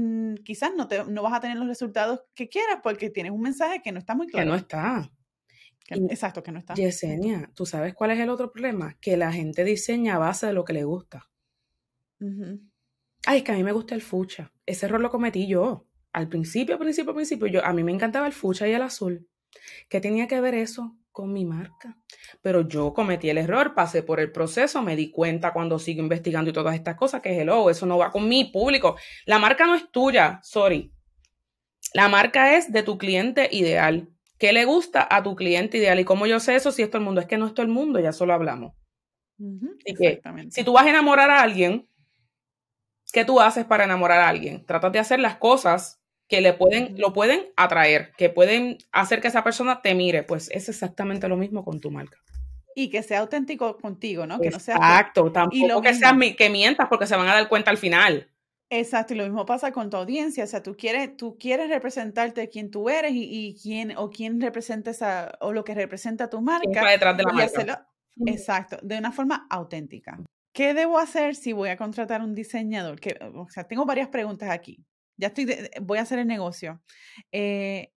quizás 0.45 0.73
no, 0.77 0.89
te, 0.89 1.05
no 1.05 1.23
vas 1.23 1.35
a 1.35 1.41
tener 1.41 1.57
los 1.57 1.69
resultados 1.69 2.21
que 2.35 2.49
quieras 2.49 2.79
porque 2.83 3.11
tienes 3.11 3.33
un 3.33 3.43
mensaje 3.43 3.83
que 3.83 3.93
no 3.93 3.99
está 3.99 4.15
muy 4.15 4.27
claro. 4.27 4.45
Que 4.45 4.51
no 4.51 4.57
está 4.57 5.11
exacto, 5.89 6.43
que 6.43 6.53
no 6.53 6.59
está. 6.59 6.75
Yesenia, 6.75 7.51
¿tú 7.55 7.67
sabes 7.67 7.95
cuál 7.95 8.13
es 8.13 8.21
el 8.21 8.31
otro 8.31 8.53
problema? 8.53 8.97
Que 9.01 9.17
la 9.17 9.33
gente 9.33 9.65
diseña 9.65 10.17
a 10.17 10.19
base 10.19 10.47
de 10.47 10.53
lo 10.53 10.65
que 10.65 10.73
le 10.73 10.85
gusta. 10.85 11.29
Ay, 13.27 13.39
es 13.39 13.45
que 13.45 13.53
a 13.53 13.57
mí 13.57 13.65
me 13.65 13.73
gusta 13.73 13.95
el 13.95 14.03
fucha. 14.03 14.53
Ese 14.65 14.87
error 14.87 15.01
lo 15.01 15.11
cometí 15.11 15.47
yo. 15.47 15.89
Al 16.13 16.29
principio, 16.29 16.79
principio, 16.79 17.15
principio, 17.15 17.47
yo, 17.49 17.65
a 17.65 17.73
mí 17.73 17.83
me 17.83 17.93
encantaba 17.93 18.27
el 18.27 18.33
fucha 18.33 18.69
y 18.69 18.73
el 18.73 18.83
azul. 18.83 19.29
¿Qué 19.89 20.01
tenía 20.01 20.29
que 20.29 20.41
ver 20.41 20.55
eso 20.55 20.97
con 21.13 21.33
mi 21.33 21.45
marca? 21.45 21.97
Pero 22.41 22.67
yo 22.67 22.93
cometí 22.93 23.31
el 23.31 23.39
error, 23.39 23.75
pasé 23.75 24.03
por 24.03 24.19
el 24.19 24.33
proceso, 24.33 24.83
me 24.83 24.97
di 24.97 25.11
cuenta 25.11 25.53
cuando 25.53 25.79
sigo 25.79 26.03
investigando 26.03 26.51
y 26.51 26.53
todas 26.53 26.75
estas 26.75 26.97
cosas 26.97 27.21
que 27.21 27.41
hello, 27.41 27.71
eso 27.71 27.87
no 27.87 27.99
va 27.99 28.11
con 28.11 28.29
mi 28.29 28.47
público. 28.47 28.97
La 29.27 29.39
marca 29.39 29.67
no 29.67 29.75
es 29.75 29.91
tuya, 29.91 30.41
sorry. 30.43 30.93
La 31.95 32.09
marca 32.09 32.57
es 32.57 32.73
de 32.73 32.83
tu 32.83 32.99
cliente 32.99 33.49
ideal. 33.53 34.09
¿Qué 34.39 34.53
le 34.53 34.65
gusta 34.65 35.07
a 35.09 35.23
tu 35.23 35.37
cliente 35.37 35.79
ideal? 35.79 36.01
¿Y 36.01 36.05
cómo 36.05 36.27
yo 36.27 36.41
sé 36.41 36.57
eso 36.57 36.73
si 36.73 36.83
es 36.83 36.91
todo 36.91 36.99
el 36.99 37.05
mundo? 37.05 37.21
Es 37.21 37.29
que 37.29 37.39
no 37.39 37.47
es 37.47 37.55
todo 37.55 37.65
el 37.65 37.71
mundo, 37.71 38.01
ya 38.01 38.13
solo 38.13 38.35
hablamos. 38.35 38.75
si 40.51 40.65
tú 40.65 40.73
vas 40.73 40.87
a 40.87 40.91
enamorar 40.91 41.31
a 41.31 41.43
alguien, 41.43 41.89
¿qué 43.13 43.25
tú 43.25 43.41
haces 43.41 43.65
para 43.65 43.85
enamorar 43.85 44.21
a 44.21 44.29
alguien? 44.29 44.65
Tratas 44.67 44.91
de 44.91 44.99
hacer 44.99 45.21
las 45.21 45.37
cosas 45.37 46.02
que 46.33 46.41
le 46.41 46.55
pueden, 46.55 46.95
lo 46.97 47.13
pueden 47.13 47.45
atraer, 47.57 48.11
que 48.17 48.31
pueden 48.31 48.79
hacer 48.91 49.21
que 49.21 49.29
esa 49.29 49.45
persona 49.45 49.83
te 49.83 49.95
mire. 49.95 50.23
Pues 50.23 50.49
es 50.51 50.71
exactamente 50.71 51.29
lo 51.29 51.37
mismo 51.37 51.63
con 51.63 51.79
tu 51.79 51.91
marca. 51.91 52.17
Y 52.75 52.89
que 52.89 53.03
sea 53.03 53.21
auténtico 53.21 53.77
contigo, 53.77 54.27
¿no? 54.27 54.41
Que 54.41 54.49
no 54.49 54.59
sea 54.59 54.77
Exacto, 54.77 55.31
tampoco 55.31 55.83
que, 55.83 55.93
sea, 55.93 56.17
que 56.35 56.49
mientas 56.49 56.89
porque 56.89 57.07
se 57.07 57.17
van 57.17 57.29
a 57.29 57.35
dar 57.35 57.51
cuenta 57.51 57.71
al 57.71 57.77
final. 57.77 58.31
Exacto, 58.71 59.13
y 59.13 59.19
lo 59.19 59.25
mismo 59.25 59.45
pasa 59.45 59.73
con 59.73 59.91
tu 59.91 59.99
audiencia, 59.99 60.45
o 60.45 60.47
sea, 60.47 60.63
tú 60.63 60.75
quieres, 60.75 61.15
tú 61.19 61.37
quieres 61.39 61.69
representarte 61.69 62.49
quien 62.49 62.71
tú 62.71 62.89
eres 62.89 63.13
y, 63.15 63.55
quién 63.63 63.95
o 63.99 64.09
quién 64.09 64.41
representa 64.41 64.93
esa, 64.93 65.37
o 65.43 65.53
lo 65.53 65.65
que 65.65 65.75
representa 65.75 66.31
tu 66.31 66.41
marca. 66.41 66.89
detrás 66.89 67.15
de 67.15 67.25
la 67.25 67.33
marca. 67.35 67.89
exacto, 68.25 68.79
de 68.83 68.97
una 68.97 69.13
forma 69.13 69.47
auténtica. 69.51 70.19
¿Qué 70.55 70.73
debo 70.73 70.99
hacer 70.99 71.35
si 71.35 71.53
voy 71.53 71.69
a 71.69 71.77
contratar 71.77 72.23
un 72.23 72.35
diseñador? 72.35 72.99
Que, 73.01 73.19
o 73.35 73.47
sea, 73.51 73.65
tengo 73.65 73.85
varias 73.85 74.09
preguntas 74.09 74.49
aquí. 74.49 74.83
Ya 75.23 75.29
estoy, 75.29 75.47
voy 75.81 75.99
a 75.99 76.03
hacer 76.03 76.19
el 76.19 76.27
negocio. 76.27 76.83
Eh, 77.31 77.93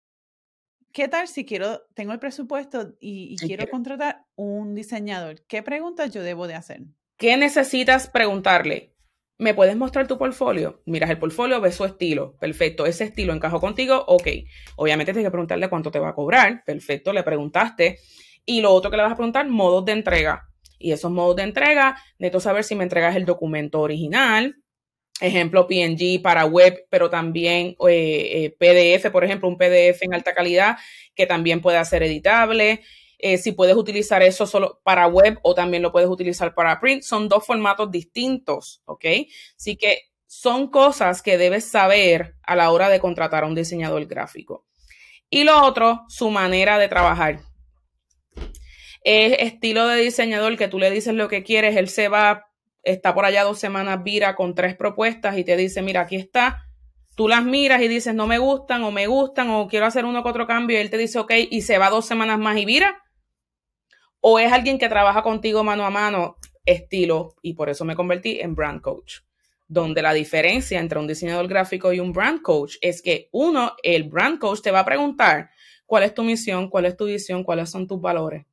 ¿Qué 0.93 1.07
tal 1.07 1.29
si 1.29 1.45
quiero, 1.45 1.83
tengo 1.95 2.13
el 2.13 2.19
presupuesto 2.19 2.95
y, 2.99 3.37
quiero 3.37 3.69
contratar 3.69 4.25
un 4.35 4.75
diseñador? 4.75 5.47
¿Qué 5.47 5.63
preguntas 5.63 6.13
yo 6.13 6.21
debo 6.25 6.49
de 6.49 6.57
hacer? 6.57 6.81
¿Qué 7.17 7.37
necesitas 7.37 8.09
preguntarle? 8.09 8.97
¿Me 9.39 9.55
puedes 9.55 9.77
mostrar 9.77 10.09
tu 10.09 10.19
portfolio? 10.19 10.83
Miras 10.85 11.11
el 11.11 11.21
portfolio, 11.21 11.61
ves 11.61 11.77
su 11.77 11.85
estilo. 11.85 12.37
Perfecto, 12.39 12.87
ese 12.87 13.05
estilo 13.05 13.33
encajó 13.33 13.61
contigo, 13.61 14.05
ok. 14.09 14.27
Obviamente 14.75 15.13
tienes 15.13 15.29
que 15.29 15.31
preguntarle 15.31 15.71
cuánto 15.71 15.93
te 15.93 16.01
va 16.01 16.09
a 16.09 16.15
cobrar. 16.17 16.65
Perfecto, 16.67 17.13
le 17.13 17.23
preguntaste. 17.23 18.01
Y 18.45 18.63
lo 18.63 18.73
otro 18.73 18.91
que 18.91 18.97
le 18.97 19.05
vas 19.05 19.13
a 19.13 19.17
preguntar, 19.17 19.49
modos 19.49 19.85
de 19.85 19.93
entrega. 19.93 20.49
Y 20.77 20.91
esos 20.91 21.13
modos 21.13 21.37
de 21.37 21.45
entrega, 21.45 21.97
necesito 22.19 22.41
saber 22.41 22.65
si 22.65 22.75
me 22.75 22.83
entregas 22.83 23.15
el 23.15 23.27
documento 23.27 23.81
original, 23.81 24.57
ejemplo 25.23 25.67
PNG 25.67 26.21
para 26.23 26.45
web, 26.45 26.87
pero 26.91 27.09
también 27.09 27.77
eh, 27.89 28.45
eh, 28.45 28.57
PDF, 28.59 29.11
por 29.11 29.25
ejemplo, 29.25 29.49
un 29.49 29.57
PDF 29.57 30.03
en 30.03 30.15
alta 30.15 30.35
calidad 30.35 30.77
que 31.15 31.27
también 31.27 31.61
puede 31.61 31.83
ser 31.85 32.03
editable. 32.03 32.83
Eh, 33.19 33.39
si 33.39 33.53
puedes 33.53 33.77
utilizar 33.77 34.23
eso 34.23 34.47
solo 34.47 34.81
para 34.83 35.07
web 35.07 35.39
o 35.43 35.55
también 35.55 35.83
lo 35.83 35.93
puedes 35.93 36.09
utilizar 36.09 36.55
para 36.55 36.81
print. 36.81 37.03
Son 37.03 37.29
dos 37.29 37.47
formatos 37.47 37.91
distintos, 37.91 38.83
¿ok? 38.85 39.05
Así 39.57 39.77
que 39.77 40.11
son 40.27 40.69
cosas 40.69 41.23
que 41.23 41.39
debes 41.39 41.65
saber 41.65 42.35
a 42.43 42.57
la 42.57 42.71
hora 42.71 42.89
de 42.89 42.99
contratar 42.99 43.45
a 43.45 43.47
un 43.47 43.55
diseñador 43.55 44.07
gráfico. 44.07 44.67
Y 45.31 45.45
lo 45.45 45.65
otro, 45.65 46.05
su 46.09 46.31
manera 46.31 46.79
de 46.79 46.89
trabajar. 46.89 47.41
Es 49.05 49.37
estilo 49.39 49.87
de 49.87 50.01
diseñador 50.01 50.57
que 50.57 50.69
tú 50.69 50.79
le 50.79 50.91
dices 50.91 51.15
lo 51.15 51.29
que 51.29 51.43
quieres, 51.43 51.77
él 51.77 51.89
se 51.89 52.09
va, 52.09 52.52
está 52.83 53.15
por 53.15 53.25
allá 53.25 53.45
dos 53.45 53.59
semanas, 53.59 54.03
vira 54.03 54.35
con 54.35 54.55
tres 54.55 54.77
propuestas 54.77 55.39
y 55.39 55.45
te 55.45 55.57
dice, 55.57 55.83
mira, 55.83 56.03
aquí 56.03 56.17
está, 56.17 56.67
tú 57.17 57.29
las 57.29 57.45
miras 57.45 57.83
y 57.83 57.89
dices, 57.89 58.15
no 58.15 58.27
me 58.27 58.39
gustan 58.39 58.83
o 58.85 58.91
me 58.91 59.07
gustan 59.07 59.51
o 59.51 59.69
quiero 59.69 59.87
hacer 59.87 60.05
uno 60.05 60.23
que 60.23 60.29
otro 60.29 60.47
cambio 60.47 60.77
y 60.77 60.81
él 60.81 60.91
te 60.91 60.99
dice, 60.99 61.19
ok, 61.19 61.33
y 61.51 61.63
se 61.63 61.79
va 61.79 61.91
dos 61.91 62.07
semanas 62.07 62.39
más 62.39 62.57
y 62.57 62.65
vira 62.65 63.03
o 64.23 64.39
es 64.39 64.53
alguien 64.53 64.79
que 64.79 64.89
trabaja 64.89 65.23
contigo 65.23 65.65
mano 65.65 65.85
a 65.85 65.91
mano, 65.91 66.37
estilo, 66.65 67.35
y 67.43 67.55
por 67.55 67.69
eso 67.69 67.85
me 67.85 67.97
convertí 67.97 68.39
en 68.41 68.55
brand 68.55 68.81
coach, 68.81 69.17
donde 69.67 70.01
la 70.01 70.15
diferencia 70.15 70.79
entre 70.79 71.01
un 71.01 71.09
diseñador 71.09 71.49
gráfico 71.49 71.93
y 71.93 71.99
un 71.99 72.13
brand 72.13 72.41
coach 72.41 72.77
es 72.81 73.03
que 73.03 73.29
uno, 73.33 73.75
el 73.83 74.05
brand 74.05 74.39
coach 74.39 74.61
te 74.61 74.71
va 74.71 74.81
a 74.81 74.85
preguntar 74.85 75.51
cuál 75.87 76.05
es 76.05 76.15
tu 76.15 76.23
misión, 76.23 76.71
cuál 76.71 76.87
es 76.87 76.97
tu 76.97 77.07
visión, 77.07 77.43
cuáles 77.43 77.69
son 77.69 77.89
tus 77.89 78.01
valores, 78.01 78.47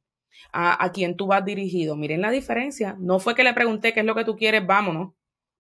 a, 0.51 0.83
a 0.83 0.91
quién 0.91 1.15
tú 1.15 1.27
vas 1.27 1.45
dirigido. 1.45 1.95
Miren 1.95 2.21
la 2.21 2.31
diferencia. 2.31 2.95
No 2.99 3.19
fue 3.19 3.35
que 3.35 3.43
le 3.43 3.53
pregunté 3.53 3.93
qué 3.93 4.01
es 4.01 4.05
lo 4.05 4.15
que 4.15 4.25
tú 4.25 4.35
quieres, 4.35 4.65
vámonos. 4.65 5.13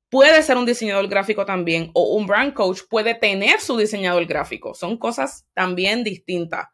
Puede 0.09 0.41
ser 0.41 0.57
un 0.57 0.65
diseñador 0.65 1.07
gráfico 1.07 1.45
también 1.45 1.91
o 1.93 2.15
un 2.15 2.25
brand 2.25 2.53
coach 2.53 2.81
puede 2.89 3.13
tener 3.13 3.59
su 3.59 3.77
diseñador 3.77 4.25
gráfico. 4.25 4.73
Son 4.73 4.97
cosas 4.97 5.45
también 5.53 6.03
distintas. 6.03 6.67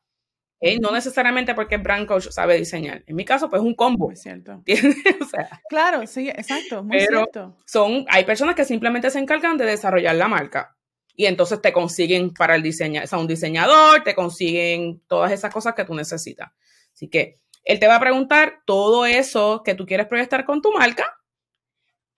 No 0.82 0.92
necesariamente 0.92 1.54
porque 1.54 1.76
el 1.76 1.82
brand 1.82 2.08
coach 2.08 2.30
sabe 2.30 2.58
diseñar. 2.58 3.04
En 3.06 3.16
mi 3.16 3.24
caso, 3.24 3.50
pues 3.50 3.62
es 3.62 3.66
un 3.66 3.76
combo. 3.76 4.12
Es 4.12 4.22
cierto. 4.22 4.64
o 5.22 5.26
sea, 5.26 5.62
claro, 5.70 6.08
sí, 6.08 6.30
exacto, 6.30 6.84
muy 6.84 7.00
cierto. 7.00 7.56
Son, 7.66 8.06
hay 8.10 8.24
personas 8.24 8.56
que 8.56 8.66
simplemente 8.66 9.10
se 9.12 9.20
encargan 9.20 9.58
de 9.58 9.66
desarrollar 9.66 10.16
la 10.16 10.28
marca. 10.28 10.76
Y 11.16 11.28
entonces 11.28 11.62
te 11.62 11.72
consiguen 11.72 12.34
para 12.34 12.56
el 12.56 12.64
diseño, 12.64 13.02
o 13.04 13.08
sea, 13.08 13.20
un 13.20 13.28
diseñador, 13.28 14.04
te 14.04 14.16
consiguen 14.16 15.02
todas 15.08 15.32
esas 15.32 15.54
cosas 15.54 15.74
que 15.74 15.86
tú 15.86 15.94
necesitas. 15.94 16.52
Así 16.94 17.10
que 17.10 17.40
él 17.66 17.80
te 17.80 17.88
va 17.88 17.96
a 17.96 18.00
preguntar 18.00 18.62
todo 18.66 19.06
eso 19.06 19.62
que 19.66 19.76
tú 19.76 19.86
quieres 19.86 20.08
proyectar 20.08 20.46
con 20.46 20.62
tu 20.62 20.72
marca, 20.72 21.18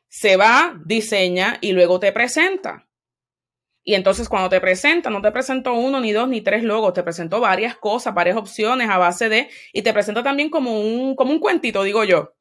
se 0.08 0.38
va, 0.38 0.80
diseña 0.86 1.58
y 1.62 1.72
luego 1.72 2.00
te 2.00 2.12
presenta. 2.12 2.88
Y 3.84 3.96
entonces 3.96 4.28
cuando 4.28 4.50
te 4.50 4.60
presenta, 4.60 5.10
no 5.10 5.22
te 5.22 5.32
presentó 5.32 5.74
uno, 5.74 6.02
ni 6.02 6.12
dos, 6.12 6.28
ni 6.28 6.42
tres 6.42 6.64
logos, 6.64 6.94
te 6.94 7.04
presentó 7.04 7.40
varias 7.40 7.78
cosas, 7.78 8.14
varias 8.14 8.36
opciones 8.36 8.90
a 8.90 8.98
base 8.98 9.30
de, 9.30 9.50
y 9.72 9.82
te 9.82 9.94
presenta 9.94 10.22
también 10.22 10.50
como 10.50 10.80
un, 10.82 11.16
como 11.16 11.32
un 11.32 11.40
cuentito, 11.40 11.84
digo 11.84 12.04
yo, 12.04 12.37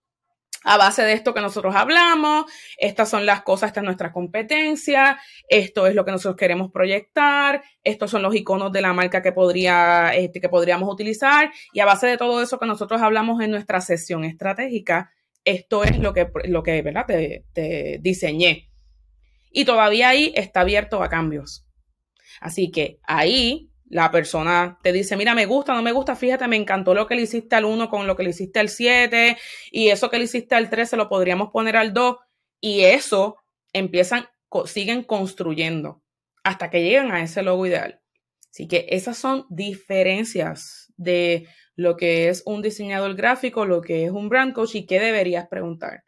a 0.65 0.77
base 0.77 1.03
de 1.03 1.13
esto 1.13 1.35
que 1.35 1.41
nosotros 1.41 1.75
hablamos, 1.75 2.47
estas 2.77 3.09
son 3.09 3.27
las 3.27 3.43
cosas, 3.43 3.69
esta 3.69 3.81
es 3.81 3.85
nuestra 3.85 4.13
competencia, 4.13 5.19
esto 5.49 5.87
es 5.87 5.95
lo 5.95 6.05
que 6.05 6.13
nosotros 6.13 6.37
queremos 6.37 6.73
proyectar, 6.73 7.63
estos 7.85 8.11
son 8.11 8.23
los 8.23 8.35
iconos 8.35 8.73
de 8.73 8.81
la 8.81 8.93
marca 8.93 9.23
que, 9.23 9.33
podría, 9.33 10.15
este, 10.15 10.41
que 10.41 10.49
podríamos 10.49 10.93
utilizar, 10.93 11.53
y 11.73 11.81
a 11.81 11.85
base 11.85 12.07
de 12.07 12.17
todo 12.17 12.43
eso 12.43 12.59
que 12.59 12.67
nosotros 12.67 13.01
hablamos 13.03 13.41
en 13.41 13.51
nuestra 13.51 13.81
sesión 13.81 14.25
estratégica, 14.25 15.13
esto 15.45 15.85
es 15.85 15.99
lo 15.99 16.13
que, 16.13 16.29
lo 16.47 16.63
que 16.63 16.83
¿verdad? 16.83 17.07
Te, 17.07 17.45
te 17.53 17.99
diseñé 18.03 18.69
y 19.57 19.65
todavía 19.65 20.11
ahí 20.11 20.33
está 20.37 20.61
abierto 20.61 21.03
a 21.03 21.09
cambios. 21.09 21.67
Así 22.41 22.71
que 22.71 22.99
ahí 23.05 23.71
la 23.89 24.11
persona 24.11 24.79
te 24.83 24.93
dice, 24.93 25.17
mira, 25.17 25.35
me 25.35 25.47
gusta, 25.47 25.75
no 25.75 25.83
me 25.83 25.93
gusta, 25.93 26.17
fíjate, 26.17 26.49
me 26.49 26.57
encantó 26.57 26.95
lo 26.95 27.07
que 27.07 27.15
le 27.15 27.23
hiciste 27.23 27.57
al 27.57 27.65
1 27.65 27.89
con 27.89 28.07
lo 28.07 28.17
que 28.17 28.25
le 28.25 28.31
hiciste 28.31 28.59
al 28.59 28.69
7 28.69 29.37
y 29.71 29.89
eso 29.89 30.11
que 30.11 30.19
le 30.19 30.25
hiciste 30.25 30.55
al 30.55 30.71
3 30.71 30.91
se 30.91 30.97
lo 30.97 31.09
podríamos 31.09 31.51
poner 31.51 31.77
al 31.77 31.93
2 31.93 32.17
y 32.61 32.83
eso 32.83 33.37
empiezan, 33.73 34.27
siguen 34.65 35.05
construyendo 35.05 36.03
hasta 36.43 36.71
que 36.71 36.83
llegan 36.83 37.13
a 37.13 37.23
ese 37.23 37.43
logo 37.43 37.67
ideal. 37.67 38.01
Así 38.51 38.69
que 38.69 38.87
esas 38.89 39.19
son 39.19 39.47
diferencias 39.51 40.93
de 40.97 41.47
lo 41.75 41.97
que 41.97 42.29
es 42.29 42.43
un 42.47 42.63
diseñador 42.63 43.15
gráfico, 43.15 43.67
lo 43.67 43.83
que 43.83 44.05
es 44.07 44.11
un 44.11 44.29
brand 44.29 44.55
coach 44.55 44.77
y 44.77 44.87
qué 44.87 44.99
deberías 44.99 45.47
preguntar. 45.47 46.05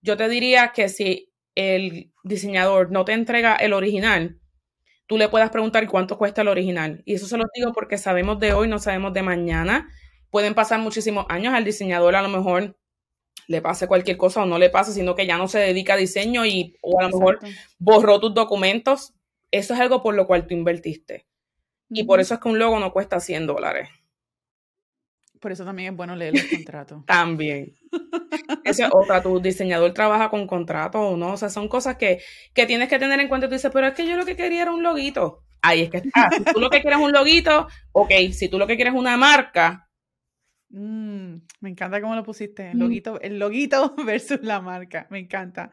Yo 0.00 0.16
te 0.16 0.28
diría 0.28 0.72
que 0.72 0.88
si 0.88 1.32
el 1.54 2.12
diseñador 2.22 2.92
no 2.92 3.04
te 3.04 3.12
entrega 3.12 3.56
el 3.56 3.72
original, 3.72 4.38
tú 5.06 5.18
le 5.18 5.28
puedas 5.28 5.50
preguntar 5.50 5.86
cuánto 5.88 6.18
cuesta 6.18 6.42
el 6.42 6.48
original. 6.48 7.02
Y 7.04 7.14
eso 7.14 7.26
se 7.26 7.36
lo 7.36 7.44
digo 7.54 7.72
porque 7.72 7.98
sabemos 7.98 8.38
de 8.38 8.52
hoy, 8.52 8.68
no 8.68 8.78
sabemos 8.78 9.12
de 9.12 9.22
mañana. 9.22 9.88
Pueden 10.30 10.54
pasar 10.54 10.80
muchísimos 10.80 11.26
años 11.28 11.54
al 11.54 11.64
diseñador, 11.64 12.16
a 12.16 12.22
lo 12.22 12.28
mejor 12.28 12.76
le 13.48 13.60
pase 13.60 13.86
cualquier 13.86 14.16
cosa 14.16 14.42
o 14.42 14.46
no 14.46 14.58
le 14.58 14.70
pase, 14.70 14.92
sino 14.92 15.14
que 15.14 15.26
ya 15.26 15.36
no 15.36 15.48
se 15.48 15.58
dedica 15.58 15.94
a 15.94 15.96
diseño 15.96 16.46
y 16.46 16.76
o 16.80 17.00
a 17.00 17.08
lo 17.08 17.18
mejor 17.18 17.40
borró 17.78 18.20
tus 18.20 18.34
documentos. 18.34 19.14
Eso 19.50 19.74
es 19.74 19.80
algo 19.80 20.02
por 20.02 20.14
lo 20.14 20.26
cual 20.26 20.46
tú 20.46 20.54
invertiste. 20.54 21.26
Y 21.90 22.04
por 22.04 22.20
eso 22.20 22.34
es 22.34 22.40
que 22.40 22.48
un 22.48 22.58
logo 22.58 22.78
no 22.78 22.92
cuesta 22.92 23.20
100 23.20 23.46
dólares. 23.46 23.90
Por 25.42 25.50
eso 25.50 25.64
también 25.64 25.92
es 25.92 25.96
bueno 25.96 26.14
leer 26.14 26.34
los 26.34 26.44
contratos. 26.44 27.04
también. 27.06 27.74
Esa 28.62 28.86
es 28.86 28.90
otra, 28.94 29.20
tu 29.20 29.40
diseñador 29.40 29.92
trabaja 29.92 30.30
con 30.30 30.46
contratos 30.46 31.00
o 31.02 31.16
no, 31.16 31.32
o 31.32 31.36
sea, 31.36 31.50
son 31.50 31.66
cosas 31.66 31.96
que, 31.96 32.20
que 32.54 32.64
tienes 32.64 32.88
que 32.88 33.00
tener 33.00 33.18
en 33.18 33.26
cuenta. 33.28 33.48
Tú 33.48 33.54
dices, 33.54 33.72
pero 33.74 33.88
es 33.88 33.94
que 33.94 34.06
yo 34.06 34.16
lo 34.16 34.24
que 34.24 34.36
quería 34.36 34.62
era 34.62 34.72
un 34.72 34.84
loguito. 34.84 35.42
Ahí 35.60 35.82
es 35.82 35.90
que 35.90 35.96
está. 35.98 36.30
Si 36.30 36.44
tú 36.44 36.60
lo 36.60 36.70
que 36.70 36.80
quieres 36.80 37.00
es 37.00 37.04
un 37.04 37.12
loguito, 37.12 37.66
ok. 37.90 38.12
Si 38.32 38.48
tú 38.48 38.56
lo 38.56 38.68
que 38.68 38.76
quieres 38.76 38.94
es 38.94 39.00
una 39.00 39.16
marca. 39.16 39.88
Mm, 40.70 41.34
me 41.60 41.70
encanta 41.70 42.00
cómo 42.00 42.14
lo 42.14 42.22
pusiste. 42.22 42.70
El 42.70 42.78
loguito, 42.78 43.20
el 43.20 43.40
loguito 43.40 43.96
versus 44.06 44.42
la 44.42 44.60
marca. 44.60 45.08
Me 45.10 45.18
encanta 45.18 45.72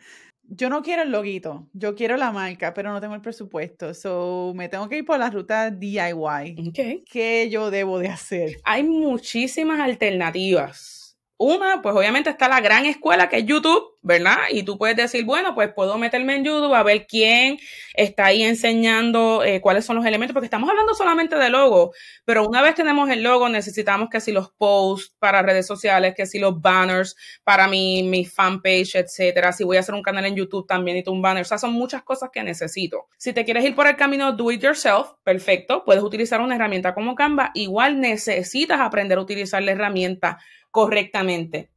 yo 0.50 0.70
no 0.70 0.82
quiero 0.82 1.04
el 1.04 1.12
loguito, 1.12 1.68
yo 1.74 1.96
quiero 1.96 2.18
la 2.18 2.32
marca, 2.32 2.74
pero 2.74 2.92
no 2.92 3.00
tengo 3.00 3.16
el 3.16 3.22
presupuesto. 3.22 3.94
So, 3.94 4.54
me 4.56 4.70
tengo 4.70 4.90
que 4.90 4.98
ir 4.98 5.06
por 5.06 5.20
la 5.20 5.30
ruta 5.30 5.72
DIY. 5.72 6.72
¿Qué 7.06 7.50
yo 7.50 7.72
debo 7.72 8.00
de 8.00 8.10
hacer? 8.10 8.58
Hay 8.64 8.84
muchísimas 8.84 9.80
alternativas. 9.80 10.99
Una, 11.42 11.82
pues 11.82 11.96
obviamente 11.96 12.30
está 12.30 12.50
la 12.50 12.60
gran 12.60 12.86
escuela 12.86 13.30
que 13.30 13.38
es 13.38 13.46
YouTube, 13.46 13.98
¿verdad? 14.02 14.40
Y 14.50 14.64
tú 14.64 14.78
puedes 14.78 14.98
decir, 14.98 15.24
bueno, 15.24 15.56
pues 15.56 15.72
puedo 15.74 15.98
meterme 15.98 16.36
en 16.36 16.44
YouTube 16.44 16.74
a 16.74 16.84
ver 16.84 17.08
quién 17.08 17.58
está 17.94 18.26
ahí 18.26 18.44
enseñando 18.44 19.42
eh, 19.46 19.62
cuáles 19.62 19.86
son 19.86 19.96
los 19.96 20.06
elementos, 20.06 20.34
porque 20.34 20.48
estamos 20.48 20.70
hablando 20.70 20.94
solamente 20.94 21.38
de 21.38 21.50
logo, 21.50 21.94
pero 22.26 22.46
una 22.46 22.62
vez 22.62 22.76
tenemos 22.76 23.10
el 23.10 23.24
logo, 23.24 23.48
necesitamos 23.48 24.10
que 24.10 24.20
si 24.20 24.34
los 24.34 24.52
posts 24.52 25.16
para 25.18 25.42
redes 25.42 25.66
sociales, 25.66 26.14
que 26.14 26.26
si 26.26 26.40
los 26.40 26.60
banners 26.60 27.16
para 27.46 27.70
mi, 27.70 28.04
mi 28.04 28.26
fanpage, 28.26 28.96
etcétera. 28.96 29.54
Si 29.54 29.64
voy 29.64 29.78
a 29.78 29.80
hacer 29.80 29.96
un 29.96 30.04
canal 30.04 30.26
en 30.26 30.36
YouTube 30.36 30.68
también 30.68 30.98
y 30.98 31.10
un 31.10 31.22
banner. 31.22 31.44
O 31.44 31.46
sea, 31.46 31.58
son 31.58 31.72
muchas 31.72 32.04
cosas 32.04 32.32
que 32.34 32.44
necesito. 32.44 33.08
Si 33.18 33.32
te 33.32 33.46
quieres 33.46 33.64
ir 33.64 33.76
por 33.76 33.88
el 33.88 33.96
camino 33.96 34.34
do 34.34 34.52
it 34.52 34.62
yourself, 34.62 35.12
perfecto, 35.24 35.86
puedes 35.86 36.04
utilizar 36.04 36.42
una 36.42 36.56
herramienta 36.56 36.94
como 36.94 37.16
Canva. 37.16 37.52
Igual 37.54 38.02
necesitas 38.02 38.82
aprender 38.82 39.18
a 39.18 39.22
utilizar 39.22 39.64
la 39.64 39.72
herramienta 39.72 40.38
correctamente. 40.72 41.70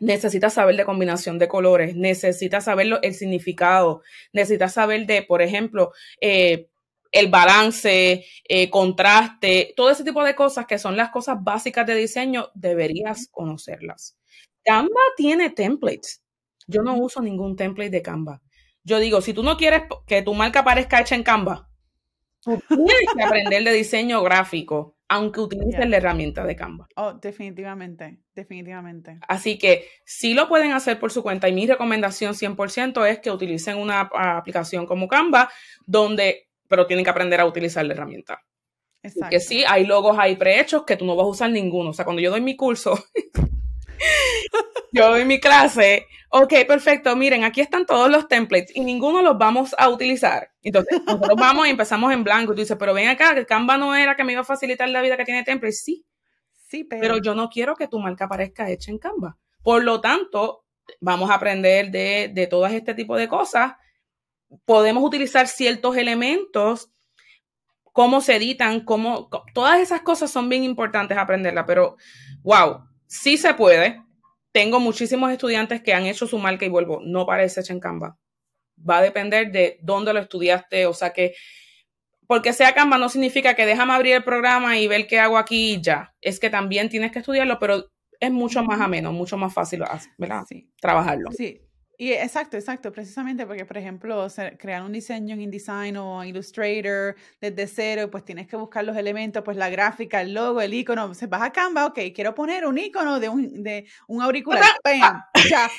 Necesitas 0.00 0.54
saber 0.54 0.76
de 0.76 0.84
combinación 0.84 1.38
de 1.38 1.48
colores, 1.48 1.96
necesitas 1.96 2.64
saber 2.64 3.00
el 3.02 3.14
significado, 3.14 4.02
necesitas 4.32 4.74
saber 4.74 5.06
de, 5.06 5.22
por 5.22 5.42
ejemplo, 5.42 5.92
eh, 6.20 6.68
el 7.10 7.28
balance, 7.28 8.24
eh, 8.48 8.70
contraste, 8.70 9.72
todo 9.76 9.90
ese 9.90 10.04
tipo 10.04 10.22
de 10.22 10.34
cosas 10.34 10.66
que 10.66 10.78
son 10.78 10.96
las 10.96 11.10
cosas 11.10 11.42
básicas 11.42 11.86
de 11.86 11.94
diseño, 11.94 12.48
deberías 12.54 13.28
conocerlas. 13.30 14.16
Canva 14.64 15.00
tiene 15.16 15.50
templates. 15.50 16.22
Yo 16.66 16.82
no 16.82 16.96
uso 16.96 17.22
ningún 17.22 17.56
template 17.56 17.90
de 17.90 18.02
Canva. 18.02 18.42
Yo 18.84 18.98
digo, 18.98 19.20
si 19.20 19.32
tú 19.32 19.42
no 19.42 19.56
quieres 19.56 19.84
que 20.06 20.22
tu 20.22 20.34
marca 20.34 20.60
aparezca 20.60 21.00
hecha 21.00 21.14
en 21.14 21.22
Canva, 21.22 21.68
tú 22.42 22.60
tienes 22.68 23.14
que 23.16 23.22
aprender 23.22 23.64
de 23.64 23.72
diseño 23.72 24.22
gráfico 24.22 24.97
aunque 25.08 25.40
utilicen 25.40 25.90
la 25.90 25.96
herramienta 25.96 26.44
de 26.44 26.54
Canva. 26.54 26.86
Oh, 26.96 27.14
definitivamente, 27.14 28.18
definitivamente. 28.34 29.18
Así 29.26 29.58
que 29.58 29.88
sí 30.04 30.34
lo 30.34 30.48
pueden 30.48 30.72
hacer 30.72 31.00
por 31.00 31.10
su 31.10 31.22
cuenta 31.22 31.48
y 31.48 31.52
mi 31.52 31.66
recomendación 31.66 32.34
100% 32.34 33.06
es 33.08 33.18
que 33.20 33.30
utilicen 33.30 33.78
una 33.78 34.00
aplicación 34.12 34.86
como 34.86 35.08
Canva, 35.08 35.50
donde, 35.86 36.48
pero 36.68 36.86
tienen 36.86 37.04
que 37.04 37.10
aprender 37.10 37.40
a 37.40 37.46
utilizar 37.46 37.84
la 37.86 37.94
herramienta. 37.94 38.44
Exacto. 39.02 39.30
Que 39.30 39.40
sí, 39.40 39.64
hay 39.66 39.86
logos 39.86 40.18
ahí 40.18 40.36
prehechos 40.36 40.84
que 40.84 40.96
tú 40.96 41.06
no 41.06 41.16
vas 41.16 41.24
a 41.24 41.30
usar 41.30 41.50
ninguno. 41.50 41.90
O 41.90 41.94
sea, 41.94 42.04
cuando 42.04 42.20
yo 42.20 42.30
doy 42.30 42.42
mi 42.42 42.56
curso, 42.56 43.02
yo 44.92 45.08
doy 45.08 45.24
mi 45.24 45.40
clase, 45.40 46.06
ok, 46.28 46.52
perfecto, 46.66 47.14
miren, 47.16 47.44
aquí 47.44 47.60
están 47.60 47.86
todos 47.86 48.10
los 48.10 48.28
templates 48.28 48.74
y 48.74 48.80
ninguno 48.80 49.22
los 49.22 49.38
vamos 49.38 49.74
a 49.78 49.88
utilizar. 49.88 50.50
Entonces, 50.62 51.00
nosotros 51.06 51.36
vamos 51.38 51.66
y 51.66 51.70
empezamos 51.70 52.12
en 52.12 52.24
blanco. 52.24 52.54
Tú 52.54 52.60
dices, 52.60 52.76
pero 52.78 52.94
ven 52.94 53.08
acá, 53.08 53.34
que 53.34 53.46
Canva 53.46 53.76
no 53.78 53.94
era 53.94 54.16
que 54.16 54.24
me 54.24 54.32
iba 54.32 54.42
a 54.42 54.44
facilitar 54.44 54.88
la 54.88 55.02
vida 55.02 55.16
que 55.16 55.24
tiene 55.24 55.44
templates. 55.44 55.82
Sí, 55.82 56.04
sí, 56.68 56.84
pero... 56.84 57.00
pero 57.00 57.18
yo 57.18 57.34
no 57.34 57.48
quiero 57.48 57.76
que 57.76 57.88
tu 57.88 57.98
marca 57.98 58.26
aparezca 58.26 58.70
hecha 58.70 58.90
en 58.90 58.98
Canva. 58.98 59.36
Por 59.62 59.84
lo 59.84 60.00
tanto, 60.00 60.64
vamos 61.00 61.30
a 61.30 61.34
aprender 61.34 61.90
de, 61.90 62.30
de 62.32 62.46
todo 62.46 62.66
este 62.66 62.94
tipo 62.94 63.16
de 63.16 63.28
cosas. 63.28 63.72
Podemos 64.64 65.04
utilizar 65.04 65.46
ciertos 65.46 65.96
elementos 65.96 66.90
cómo 67.98 68.20
se 68.20 68.36
editan, 68.36 68.84
cómo, 68.84 69.28
todas 69.52 69.80
esas 69.80 70.02
cosas 70.02 70.30
son 70.30 70.48
bien 70.48 70.62
importantes 70.62 71.18
aprenderlas, 71.18 71.64
pero 71.66 71.96
wow, 72.42 72.84
sí 73.08 73.36
se 73.36 73.54
puede, 73.54 74.00
tengo 74.58 74.80
muchísimos 74.80 75.30
estudiantes 75.30 75.82
que 75.82 75.94
han 75.94 76.06
hecho 76.06 76.26
su 76.26 76.36
marca 76.36 76.66
y 76.66 76.68
vuelvo, 76.68 77.00
no 77.00 77.24
parece 77.24 77.60
hecha 77.60 77.72
en 77.72 77.78
Canva. 77.78 78.18
Va 78.76 78.98
a 78.98 79.02
depender 79.02 79.52
de 79.52 79.78
dónde 79.82 80.12
lo 80.12 80.18
estudiaste, 80.18 80.86
o 80.86 80.92
sea 80.92 81.12
que 81.12 81.36
porque 82.26 82.52
sea 82.52 82.74
Canva 82.74 82.98
no 82.98 83.08
significa 83.08 83.54
que 83.54 83.66
déjame 83.66 83.92
abrir 83.92 84.16
el 84.16 84.24
programa 84.24 84.76
y 84.76 84.88
ver 84.88 85.06
qué 85.06 85.20
hago 85.20 85.38
aquí 85.38 85.74
y 85.74 85.80
ya. 85.80 86.12
Es 86.20 86.40
que 86.40 86.50
también 86.50 86.88
tienes 86.88 87.12
que 87.12 87.20
estudiarlo, 87.20 87.60
pero 87.60 87.84
es 88.18 88.32
mucho 88.32 88.64
más 88.64 88.80
ameno, 88.80 89.12
mucho 89.12 89.36
más 89.36 89.54
fácil, 89.54 89.84
¿verdad? 90.18 90.44
Sí. 90.48 90.68
Trabajarlo. 90.80 91.30
Sí, 91.30 91.60
y 92.00 92.12
exacto, 92.12 92.56
exacto, 92.56 92.92
precisamente 92.92 93.44
porque, 93.44 93.64
por 93.64 93.76
ejemplo, 93.76 94.28
crear 94.56 94.82
un 94.84 94.92
diseño 94.92 95.34
en 95.34 95.40
InDesign 95.40 95.96
o 95.96 96.24
Illustrator 96.24 97.16
desde 97.40 97.66
cero, 97.66 98.08
pues 98.08 98.24
tienes 98.24 98.46
que 98.46 98.54
buscar 98.54 98.84
los 98.84 98.96
elementos, 98.96 99.42
pues 99.44 99.56
la 99.56 99.68
gráfica, 99.68 100.20
el 100.20 100.32
logo, 100.32 100.60
el 100.60 100.72
icono. 100.72 101.12
Se 101.14 101.26
vas 101.26 101.42
a 101.42 101.50
Canva, 101.50 101.86
ok, 101.86 101.98
quiero 102.14 102.36
poner 102.36 102.66
un 102.66 102.78
icono 102.78 103.18
de 103.18 103.28
un, 103.28 103.64
de 103.64 103.88
un 104.06 104.22
auricular. 104.22 104.62
ya. 105.50 105.70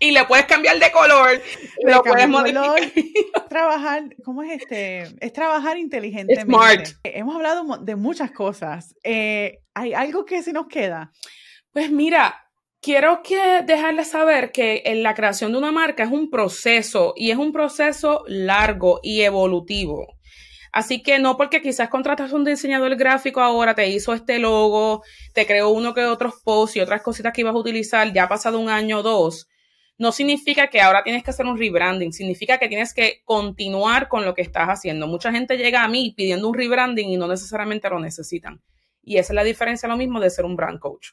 Y 0.00 0.10
le 0.10 0.24
puedes 0.24 0.46
cambiar 0.46 0.80
de 0.80 0.90
color, 0.90 1.40
lo 1.84 2.02
puedes 2.02 2.28
modificar. 2.28 3.48
trabajar, 3.48 4.16
¿cómo 4.24 4.42
es 4.42 4.60
este? 4.60 5.02
Es 5.20 5.32
trabajar 5.32 5.78
inteligentemente. 5.78 6.52
Smart. 6.52 6.88
Hemos 7.04 7.36
hablado 7.36 7.78
de 7.78 7.94
muchas 7.94 8.32
cosas. 8.32 8.96
Eh, 9.04 9.60
¿Hay 9.74 9.94
algo 9.94 10.24
que 10.24 10.42
se 10.42 10.52
nos 10.52 10.66
queda? 10.66 11.12
Pues 11.72 11.92
mira, 11.92 12.47
quiero 12.80 13.22
que 13.22 13.62
dejarles 13.64 14.10
saber 14.10 14.52
que 14.52 14.82
en 14.86 15.02
la 15.02 15.14
creación 15.14 15.52
de 15.52 15.58
una 15.58 15.72
marca 15.72 16.04
es 16.04 16.10
un 16.10 16.30
proceso 16.30 17.12
y 17.16 17.30
es 17.30 17.36
un 17.36 17.52
proceso 17.52 18.24
largo 18.26 19.00
y 19.02 19.22
evolutivo. 19.22 20.06
Así 20.72 21.02
que 21.02 21.18
no 21.18 21.36
porque 21.36 21.62
quizás 21.62 21.88
contratas 21.88 22.32
un 22.32 22.44
diseñador 22.44 22.94
gráfico 22.96 23.40
ahora, 23.40 23.74
te 23.74 23.88
hizo 23.88 24.12
este 24.12 24.38
logo, 24.38 25.02
te 25.32 25.46
creó 25.46 25.70
uno 25.70 25.94
que 25.94 26.04
otros 26.04 26.34
posts 26.44 26.76
y 26.76 26.80
otras 26.80 27.02
cositas 27.02 27.32
que 27.32 27.40
ibas 27.40 27.54
a 27.54 27.58
utilizar, 27.58 28.12
ya 28.12 28.24
ha 28.24 28.28
pasado 28.28 28.60
un 28.60 28.68
año 28.68 28.98
o 28.98 29.02
dos, 29.02 29.48
no 29.96 30.12
significa 30.12 30.68
que 30.68 30.80
ahora 30.80 31.02
tienes 31.02 31.24
que 31.24 31.30
hacer 31.30 31.46
un 31.46 31.58
rebranding, 31.58 32.12
significa 32.12 32.58
que 32.58 32.68
tienes 32.68 32.94
que 32.94 33.22
continuar 33.24 34.08
con 34.08 34.24
lo 34.24 34.34
que 34.34 34.42
estás 34.42 34.68
haciendo. 34.68 35.08
Mucha 35.08 35.32
gente 35.32 35.56
llega 35.56 35.82
a 35.82 35.88
mí 35.88 36.14
pidiendo 36.16 36.48
un 36.48 36.54
rebranding 36.54 37.08
y 37.08 37.16
no 37.16 37.26
necesariamente 37.26 37.88
lo 37.88 37.98
necesitan. 37.98 38.62
Y 39.02 39.16
esa 39.16 39.32
es 39.32 39.34
la 39.34 39.44
diferencia, 39.44 39.88
lo 39.88 39.96
mismo 39.96 40.20
de 40.20 40.30
ser 40.30 40.44
un 40.44 40.54
brand 40.54 40.78
coach 40.78 41.08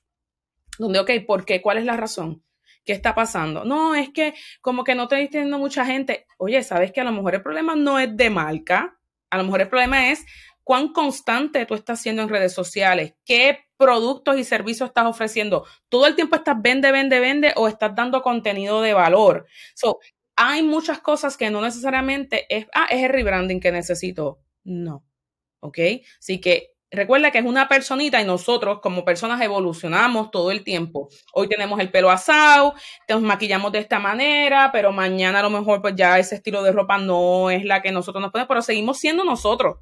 donde, 0.78 1.00
ok, 1.00 1.12
¿por 1.26 1.46
qué? 1.46 1.62
¿Cuál 1.62 1.78
es 1.78 1.86
la 1.86 1.98
razón? 1.98 2.44
¿Qué 2.84 2.94
está 2.94 3.16
pasando? 3.16 3.66
No, 3.66 3.96
es 3.96 4.10
que 4.10 4.34
como 4.62 4.84
que 4.84 4.96
no 4.96 5.08
te 5.08 5.22
está 5.22 5.32
teniendo 5.32 5.58
mucha 5.58 5.86
gente. 5.86 6.28
Oye, 6.38 6.62
¿sabes 6.64 6.92
que 6.92 7.02
a 7.02 7.04
lo 7.04 7.12
mejor 7.12 7.36
el 7.36 7.42
problema 7.42 7.76
no 7.76 8.00
es 8.00 8.16
de 8.16 8.30
marca? 8.30 9.00
A 9.30 9.38
lo 9.38 9.44
mejor 9.44 9.62
el 9.62 9.70
problema 9.70 10.12
es 10.12 10.24
cuán 10.64 10.94
constante 10.94 11.66
tú 11.66 11.74
estás 11.76 12.02
siendo 12.02 12.22
en 12.22 12.30
redes 12.30 12.54
sociales, 12.54 13.14
qué 13.24 13.66
productos 13.78 14.38
y 14.38 14.44
servicios 14.44 14.90
estás 14.90 15.06
ofreciendo. 15.06 15.66
¿Todo 15.90 16.08
el 16.08 16.16
tiempo 16.16 16.36
estás 16.36 16.62
vende, 16.62 16.92
vende, 16.92 17.20
vende 17.20 17.54
o 17.56 17.68
estás 17.68 17.96
dando 17.96 18.22
contenido 18.22 18.82
de 18.82 18.94
valor? 18.94 19.48
So, 19.74 20.00
hay 20.36 20.64
muchas 20.64 21.00
cosas 21.00 21.38
que 21.38 21.50
no 21.50 21.62
necesariamente 21.62 22.46
es, 22.50 22.68
ah, 22.74 22.88
es 22.90 23.04
el 23.04 23.10
rebranding 23.10 23.60
que 23.60 23.72
necesito. 23.72 24.40
No. 24.64 25.06
¿Ok? 25.60 25.80
Así 26.20 26.40
que 26.40 26.75
Recuerda 26.96 27.32
que 27.32 27.40
es 27.40 27.46
una 27.46 27.68
personita 27.68 28.22
y 28.22 28.26
nosotros 28.26 28.80
como 28.82 29.04
personas 29.04 29.42
evolucionamos 29.42 30.32
todo 30.32 30.52
el 30.52 30.64
tiempo. 30.64 31.10
Hoy 31.34 31.48
tenemos 31.48 31.80
el 31.80 31.92
pelo 31.92 32.10
asado, 32.10 32.74
nos 33.10 33.22
maquillamos 33.22 33.72
de 33.72 33.80
esta 33.80 34.00
manera, 34.00 34.70
pero 34.72 34.92
mañana 34.92 35.40
a 35.40 35.44
lo 35.44 35.50
mejor 35.50 35.82
pues 35.82 35.96
ya 35.96 36.18
ese 36.18 36.36
estilo 36.36 36.64
de 36.64 36.72
ropa 36.72 36.98
no 36.98 37.50
es 37.50 37.66
la 37.66 37.82
que 37.82 37.92
nosotros 37.92 38.22
nos 38.22 38.32
ponemos, 38.32 38.48
pero 38.48 38.62
seguimos 38.62 38.98
siendo 38.98 39.24
nosotros. 39.24 39.78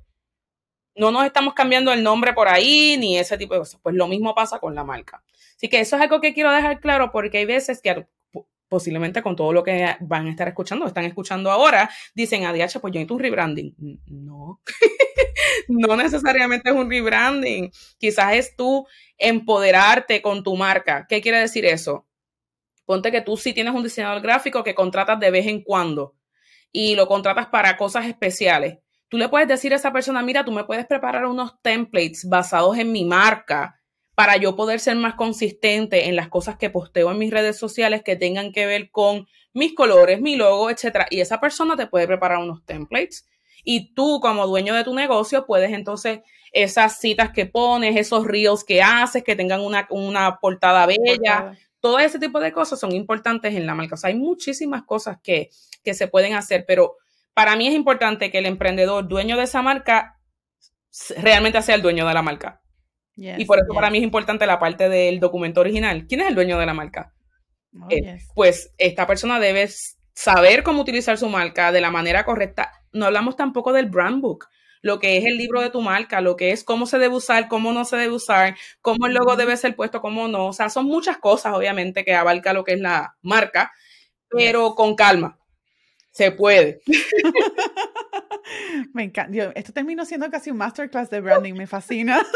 No 0.95 1.12
nos 1.12 1.26
estamos 1.26 1.54
cambiando 1.54 1.91
el 1.91 2.04
nombre 2.04 2.34
por 2.34 2.47
ahí 2.47 2.97
ni 2.97 3.17
ese 3.17 3.38
tipo 3.38 3.54
de 3.54 3.62
cosas. 3.62 3.80
Pues 3.82 3.95
lo 3.95 4.08
mismo 4.08 4.36
pasa 4.36 4.60
con 4.60 4.76
la 4.76 4.84
marca. 4.84 5.23
Así 5.56 5.69
que 5.69 5.80
eso 5.80 5.95
es 5.95 6.02
algo 6.02 6.21
que 6.21 6.34
quiero 6.34 6.52
dejar 6.52 6.80
claro 6.80 7.12
porque 7.12 7.39
hay 7.39 7.45
veces 7.45 7.82
que 7.82 8.06
posiblemente 8.67 9.21
con 9.21 9.36
todo 9.36 9.54
lo 9.54 9.63
que 9.63 9.95
van 10.02 10.28
a 10.28 10.32
estar 10.32 10.47
escuchando, 10.47 10.86
están 10.86 11.06
escuchando 11.06 11.52
ahora, 11.52 11.89
dicen, 12.15 12.45
ADH, 12.45 12.80
pues 12.82 12.93
yo 12.93 12.99
en 12.99 13.08
tu 13.08 13.17
rebranding. 13.17 13.76
No, 14.08 14.62
no 15.67 15.95
necesariamente 15.95 16.69
es 16.69 16.76
un 16.76 16.89
rebranding. 16.89 17.71
Quizás 17.97 18.36
es 18.36 18.56
tú 18.56 18.88
empoderarte 19.17 20.21
con 20.21 20.43
tu 20.43 20.56
marca. 20.56 21.06
¿Qué 21.08 21.21
quiere 21.21 21.39
decir 21.39 21.65
eso? 21.65 22.08
Ponte 22.86 23.12
que 23.12 23.21
tú 23.21 23.38
sí 23.38 23.54
tienes 23.54 23.73
un 23.73 23.84
diseñador 23.84 24.21
gráfico 24.21 24.63
que 24.63 24.76
contratas 24.76 25.19
de 25.19 25.32
vez 25.32 25.47
en 25.47 25.63
cuando 25.63 26.15
y 26.71 26.95
lo 26.95 27.08
contratas 27.08 27.47
para 27.47 27.78
cosas 27.78 28.08
especiales. 28.08 28.80
Tú 29.08 29.17
le 29.17 29.30
puedes 29.30 29.47
decir 29.47 29.71
a 29.73 29.76
esa 29.76 29.93
persona, 29.93 30.23
mira, 30.23 30.43
tú 30.43 30.52
me 30.52 30.63
puedes 30.63 30.88
preparar 30.88 31.26
unos 31.28 31.62
templates 31.62 32.28
basados 32.28 32.78
en 32.78 32.91
mi 32.91 33.06
marca 33.06 33.80
para 34.15 34.38
yo 34.38 34.56
poder 34.56 34.80
ser 34.80 34.95
más 34.95 35.15
consistente 35.15 36.08
en 36.08 36.15
las 36.15 36.30
cosas 36.30 36.58
que 36.58 36.69
posteo 36.69 37.12
en 37.12 37.17
mis 37.17 37.32
redes 37.32 37.58
sociales 37.58 38.04
que 38.04 38.15
tengan 38.15 38.52
que 38.52 38.65
ver 38.65 38.91
con 38.91 39.28
mis 39.54 39.73
colores, 39.73 40.21
mi 40.21 40.36
logo, 40.36 40.69
etcétera. 40.69 41.08
Y 41.10 41.19
esa 41.19 41.39
persona 41.39 41.76
te 41.76 41.88
puede 41.88 42.08
preparar 42.08 42.39
unos 42.39 42.65
templates 42.65 43.28
Y 43.63 43.93
tú 43.93 44.19
como 44.21 44.47
dueño 44.47 44.76
de 44.76 44.84
tu 44.84 44.93
negocio 44.93 45.45
puedes 45.45 45.71
entonces 45.71 46.19
esas 46.52 46.99
citas 46.99 47.32
que 47.32 47.47
pones, 47.47 47.95
esos 47.95 48.26
reels 48.26 48.63
que 48.63 48.82
haces, 48.82 49.23
que 49.23 49.36
tengan 49.36 49.62
una, 49.62 49.88
una 49.89 50.39
portada 50.39 50.86
bella, 50.86 51.58
todo 51.80 51.99
ese 51.99 52.19
tipo 52.19 52.39
de 52.39 52.54
cosas 52.54 52.80
son 52.80 52.91
importantes 52.91 53.56
en 53.56 53.65
la 53.65 53.73
marca. 53.73 53.95
O 53.95 53.97
sea, 53.97 54.10
hay 54.10 54.15
muchísimas 54.15 54.84
cosas 54.84 55.17
que, 55.23 55.49
que 55.84 55.95
se 55.95 56.08
pueden 56.08 56.36
hacer, 56.36 56.65
pero 56.67 56.97
para 57.34 57.56
mí 57.56 57.67
es 57.67 57.73
importante 57.73 58.30
que 58.30 58.38
el 58.38 58.45
emprendedor 58.45 59.08
dueño 59.08 59.36
de 59.36 59.43
esa 59.43 59.63
marca 59.63 60.19
realmente 61.17 61.62
sea 61.63 61.76
el 61.76 61.82
dueño 61.82 62.08
de 62.08 62.13
la 62.13 62.21
marca. 62.21 62.62
Y 63.15 63.45
por 63.45 63.60
eso 63.60 63.73
para 63.73 63.89
mí 63.89 63.99
es 63.99 64.04
importante 64.04 64.45
la 64.45 64.60
parte 64.60 64.89
del 64.89 65.19
documento 65.19 65.62
original. 65.62 66.06
¿Quién 66.08 66.21
es 66.21 66.30
el 66.30 66.36
dueño 66.36 66.58
de 66.58 66.65
la 66.65 66.73
marca? 66.73 67.13
Oh, 67.80 67.88
eh, 67.89 68.19
pues 68.36 68.73
esta 68.78 69.08
persona 69.08 69.39
debe 69.39 69.69
saber 70.13 70.63
cómo 70.63 70.82
utilizar 70.82 71.17
su 71.17 71.28
marca 71.30 71.71
de 71.71 71.82
la 71.82 71.91
manera 71.91 72.26
correcta. 72.26 72.71
No 72.91 73.06
hablamos 73.06 73.36
tampoco 73.36 73.73
del 73.73 73.88
brand 73.88 74.21
book, 74.21 74.47
lo 74.82 74.99
que 74.99 75.17
es 75.17 75.26
el 75.26 75.38
libro 75.38 75.62
de 75.62 75.69
tu 75.69 75.82
marca, 75.82 76.21
lo 76.21 76.36
que 76.36 76.52
es 76.52 76.63
cómo 76.63 76.86
se 76.86 76.99
debe 76.99 77.15
usar, 77.15 77.47
cómo 77.47 77.71
no 77.73 77.86
se 77.86 77.97
debe 77.97 78.13
usar, 78.13 78.56
cómo 78.82 79.08
el 79.08 79.13
logo 79.13 79.36
debe 79.36 79.58
ser 79.58 79.76
puesto, 79.76 80.02
cómo 80.02 80.28
no. 80.28 80.47
O 80.47 80.54
sea, 80.54 80.69
son 80.69 80.86
muchas 80.86 81.17
cosas, 81.17 81.54
obviamente, 81.54 82.04
que 82.04 82.13
abarca 82.13 82.54
lo 82.54 82.63
que 82.63 82.73
es 82.73 82.80
la 82.80 83.15
marca, 83.21 83.71
pero 84.30 84.76
con 84.76 84.95
calma. 84.95 85.39
Se 86.12 86.32
puede. 86.32 86.82
me 88.93 89.04
encanta. 89.04 89.52
esto 89.56 89.74
terminó 89.74 90.06
siendo 90.06 90.30
casi 90.30 90.52
un 90.52 90.58
masterclass 90.58 91.10
de 91.10 91.22
branding, 91.22 91.54
me 91.54 91.67
fascina. 91.67 92.22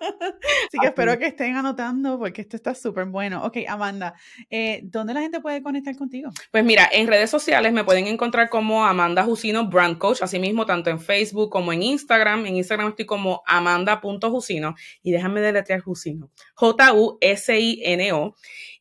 Así 0.00 0.78
que 0.80 0.86
espero 0.86 1.18
que 1.18 1.26
estén 1.26 1.56
anotando 1.56 2.18
porque 2.18 2.42
esto 2.42 2.56
está 2.56 2.74
súper 2.74 3.06
bueno. 3.06 3.44
Ok, 3.44 3.58
Amanda, 3.68 4.14
eh, 4.48 4.80
¿dónde 4.84 5.14
la 5.14 5.20
gente 5.20 5.40
puede 5.40 5.62
conectar 5.62 5.96
contigo? 5.96 6.30
Pues 6.50 6.64
mira, 6.64 6.88
en 6.92 7.06
redes 7.06 7.30
sociales 7.30 7.72
me 7.72 7.84
pueden 7.84 8.06
encontrar 8.06 8.48
como 8.48 8.84
Amanda 8.84 9.24
Jusino 9.24 9.68
Brand 9.68 9.98
Coach, 9.98 10.22
asimismo 10.22 10.66
tanto 10.66 10.90
en 10.90 11.00
Facebook 11.00 11.50
como 11.50 11.72
en 11.72 11.82
Instagram. 11.82 12.46
En 12.46 12.56
Instagram 12.56 12.88
estoy 12.88 13.06
como 13.06 13.42
amanda.jusino 13.46 14.74
y 15.02 15.12
déjame 15.12 15.40
deletrear 15.40 15.80
Jusino. 15.80 16.30
J-U-S-I-N-O. 16.54 18.36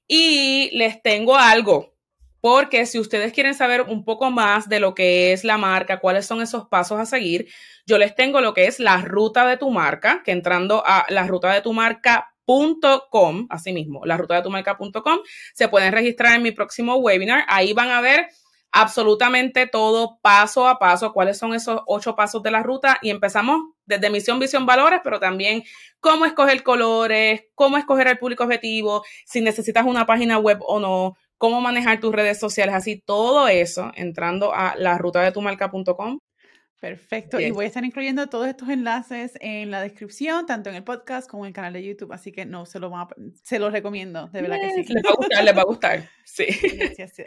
Y 0.08 0.72
les 0.74 1.02
tengo 1.04 1.36
algo 1.36 1.94
porque 2.42 2.86
si 2.86 3.00
ustedes 3.00 3.34
quieren 3.34 3.54
saber 3.54 3.82
un 3.82 4.04
poco 4.04 4.32
más 4.32 4.70
de 4.70 4.80
lo 4.80 4.96
que 4.96 5.34
es 5.34 5.44
la 5.44 5.58
marca, 5.58 6.00
cuáles 6.00 6.26
son 6.26 6.42
esos 6.42 6.68
pasos 6.68 7.00
a 7.00 7.06
seguir, 7.06 7.48
yo 7.86 7.98
les 7.98 8.16
tengo 8.16 8.42
lo 8.42 8.54
que 8.54 8.68
es 8.68 8.80
la 8.80 8.98
ruta 8.98 9.46
de 9.48 9.58
tu 9.58 9.70
marca, 9.72 10.22
que 10.24 10.32
entrando 10.32 10.84
a 10.86 11.06
la 11.10 11.28
ruta 11.28 11.54
de 11.54 11.62
tu 11.62 11.74
marca.com, 11.74 13.48
así 13.50 13.74
mismo, 13.74 14.06
la 14.06 14.18
ruta 14.18 14.36
de 14.36 14.42
tu 14.44 14.50
marca.com, 14.50 15.20
se 15.54 15.68
pueden 15.68 15.92
registrar 15.92 16.36
en 16.36 16.44
mi 16.44 16.52
próximo 16.52 16.96
webinar. 16.96 17.46
Ahí 17.48 17.74
van 17.74 17.90
a 17.90 18.02
ver 18.02 18.28
absolutamente 18.72 19.68
todo 19.68 20.20
paso 20.22 20.68
a 20.68 20.78
paso, 20.78 21.12
cuáles 21.12 21.38
son 21.38 21.54
esos 21.54 21.82
ocho 21.88 22.16
pasos 22.16 22.44
de 22.44 22.52
la 22.52 22.62
ruta 22.62 23.00
y 23.02 23.10
empezamos 23.10 23.62
desde 23.86 24.10
misión, 24.10 24.40
visión, 24.40 24.66
valores, 24.66 25.02
pero 25.04 25.20
también 25.20 25.64
cómo 26.00 26.26
escoger 26.26 26.62
colores, 26.64 27.46
cómo 27.56 27.78
escoger 27.78 28.08
el 28.08 28.20
público 28.20 28.44
objetivo, 28.44 29.04
si 29.26 29.42
necesitas 29.42 29.86
una 29.86 30.06
página 30.06 30.38
web 30.38 30.60
o 30.62 30.80
no, 30.80 31.16
cómo 31.40 31.62
manejar 31.62 32.00
tus 32.00 32.14
redes 32.14 32.38
sociales, 32.38 32.76
así 32.76 33.02
todo 33.04 33.48
eso 33.48 33.92
entrando 33.96 34.54
a 34.54 34.76
la 34.78 35.00
ruta 35.00 35.22
de 35.24 35.32
tu 35.32 35.42
marca.com. 35.42 36.20
Perfecto. 36.80 37.40
Y 37.40 37.52
voy 37.52 37.66
a 37.66 37.68
estar 37.68 37.84
incluyendo 37.84 38.28
todos 38.28 38.48
estos 38.48 38.70
enlaces 38.70 39.34
en 39.42 39.70
la 39.70 39.82
descripción, 39.82 40.46
tanto 40.46 40.70
en 40.70 40.78
el 40.78 40.84
podcast 40.84 41.30
como 41.30 41.44
en 41.44 41.50
el 41.50 41.54
canal 41.54 41.74
de 41.74 41.84
YouTube. 41.84 42.14
Así 42.14 42.32
que 42.32 42.46
no, 42.46 42.66
se 42.66 42.80
lo, 42.80 42.90
van 42.90 43.02
a, 43.02 43.08
se 43.44 43.60
los 43.60 43.74
recomiendo, 43.74 44.28
de 44.28 44.42
verdad 44.42 44.58
que 44.62 44.84
sí. 44.84 44.94
Les 44.94 45.04
va 45.04 45.10
a 45.10 45.16
gustar, 45.16 45.44
les 45.44 45.58
va 45.58 45.62
a 45.62 45.66
gustar. 45.66 46.10
Sí. 46.24 46.48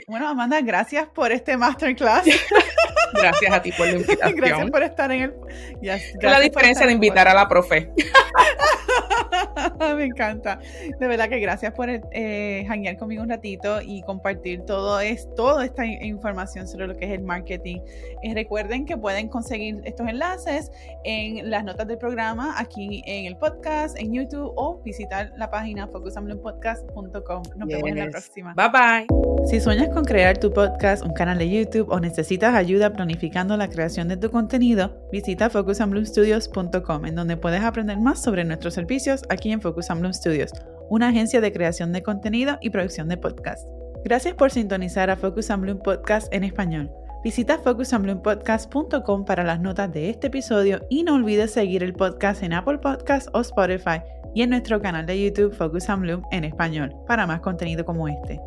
Bueno, 0.08 0.28
Amanda, 0.28 0.60
gracias 0.62 1.08
por 1.08 1.32
este 1.32 1.56
masterclass. 1.56 2.24
Gracias 3.14 3.52
a 3.52 3.60
ti 3.60 3.72
por 3.72 3.86
la 3.86 3.92
invitación. 3.96 4.36
Gracias 4.36 4.70
por 4.70 4.82
estar 4.82 5.12
en 5.12 5.22
el. 5.22 5.34
Yes, 5.82 6.14
la 6.22 6.40
diferencia 6.40 6.86
de 6.86 6.92
invitar 6.92 7.28
a 7.28 7.34
la 7.34 7.46
profe. 7.46 7.90
Me 9.96 10.04
encanta. 10.04 10.58
De 10.98 11.06
verdad 11.06 11.28
que 11.28 11.40
gracias 11.40 11.72
por 11.72 11.88
eh, 11.90 12.66
conmigo 12.98 13.22
un 13.22 13.28
ratito 13.28 13.80
y 13.82 14.02
compartir 14.02 14.62
todo 14.62 15.00
es, 15.00 15.28
toda 15.34 15.64
esta 15.64 15.84
información 15.86 16.66
sobre 16.68 16.86
lo 16.86 16.96
que 16.96 17.06
es 17.06 17.12
el 17.12 17.22
marketing. 17.22 17.80
Eh, 18.22 18.34
recuerden 18.34 18.84
que 18.86 18.96
pueden 18.96 19.28
conseguir 19.28 19.80
estos 19.84 20.08
enlaces 20.08 20.70
en 21.04 21.50
las 21.50 21.64
notas 21.64 21.86
del 21.86 21.98
programa, 21.98 22.54
aquí 22.58 23.02
en 23.06 23.26
el 23.26 23.36
podcast, 23.36 23.98
en 23.98 24.12
YouTube 24.12 24.52
o 24.56 24.80
visitar 24.82 25.32
la 25.36 25.50
página 25.50 25.86
focusamblonpodcast.com. 25.88 27.42
Nos 27.56 27.68
vemos 27.68 27.88
en 27.88 27.98
la 27.98 28.10
próxima. 28.10 28.54
Bye 28.54 28.68
bye. 28.68 29.22
Si 29.46 29.60
sueñas 29.60 29.88
con 29.88 30.04
crear 30.04 30.38
tu 30.38 30.52
podcast, 30.52 31.04
un 31.04 31.12
canal 31.12 31.38
de 31.38 31.50
YouTube 31.50 31.90
o 31.90 31.98
necesitas 31.98 32.54
ayuda 32.54 32.92
planificando 32.92 33.56
la 33.56 33.68
creación 33.68 34.08
de 34.08 34.16
tu 34.16 34.30
contenido, 34.30 35.08
visita 35.10 35.50
focusandbloomstudios.com 35.50 37.06
en 37.06 37.14
donde 37.14 37.36
puedes 37.36 37.62
aprender 37.62 37.98
más 37.98 38.22
sobre 38.22 38.44
nuestros 38.44 38.74
servicios 38.74 39.22
aquí 39.28 39.50
en 39.50 39.60
Focus 39.60 39.71
and 39.90 40.00
Bloom 40.00 40.12
Studios, 40.12 40.52
una 40.88 41.08
agencia 41.08 41.40
de 41.40 41.52
creación 41.52 41.92
de 41.92 42.02
contenido 42.02 42.58
y 42.60 42.70
producción 42.70 43.08
de 43.08 43.16
podcast. 43.16 43.66
Gracias 44.04 44.34
por 44.34 44.50
sintonizar 44.50 45.10
a 45.10 45.16
Focus 45.16 45.50
and 45.50 45.62
Bloom 45.62 45.78
Podcast 45.78 46.32
en 46.32 46.44
español. 46.44 46.90
Visita 47.22 47.58
focusandbloompodcast.com 47.58 49.24
para 49.24 49.44
las 49.44 49.60
notas 49.60 49.92
de 49.92 50.10
este 50.10 50.26
episodio 50.26 50.84
y 50.90 51.04
no 51.04 51.14
olvides 51.14 51.52
seguir 51.52 51.84
el 51.84 51.94
podcast 51.94 52.42
en 52.42 52.52
Apple 52.52 52.78
Podcasts 52.78 53.30
o 53.32 53.40
Spotify 53.40 54.02
y 54.34 54.42
en 54.42 54.50
nuestro 54.50 54.80
canal 54.80 55.06
de 55.06 55.22
YouTube 55.22 55.54
Focus 55.54 55.88
and 55.88 56.02
Bloom 56.02 56.22
en 56.32 56.44
español 56.44 56.94
para 57.06 57.26
más 57.26 57.40
contenido 57.40 57.84
como 57.84 58.08
este. 58.08 58.40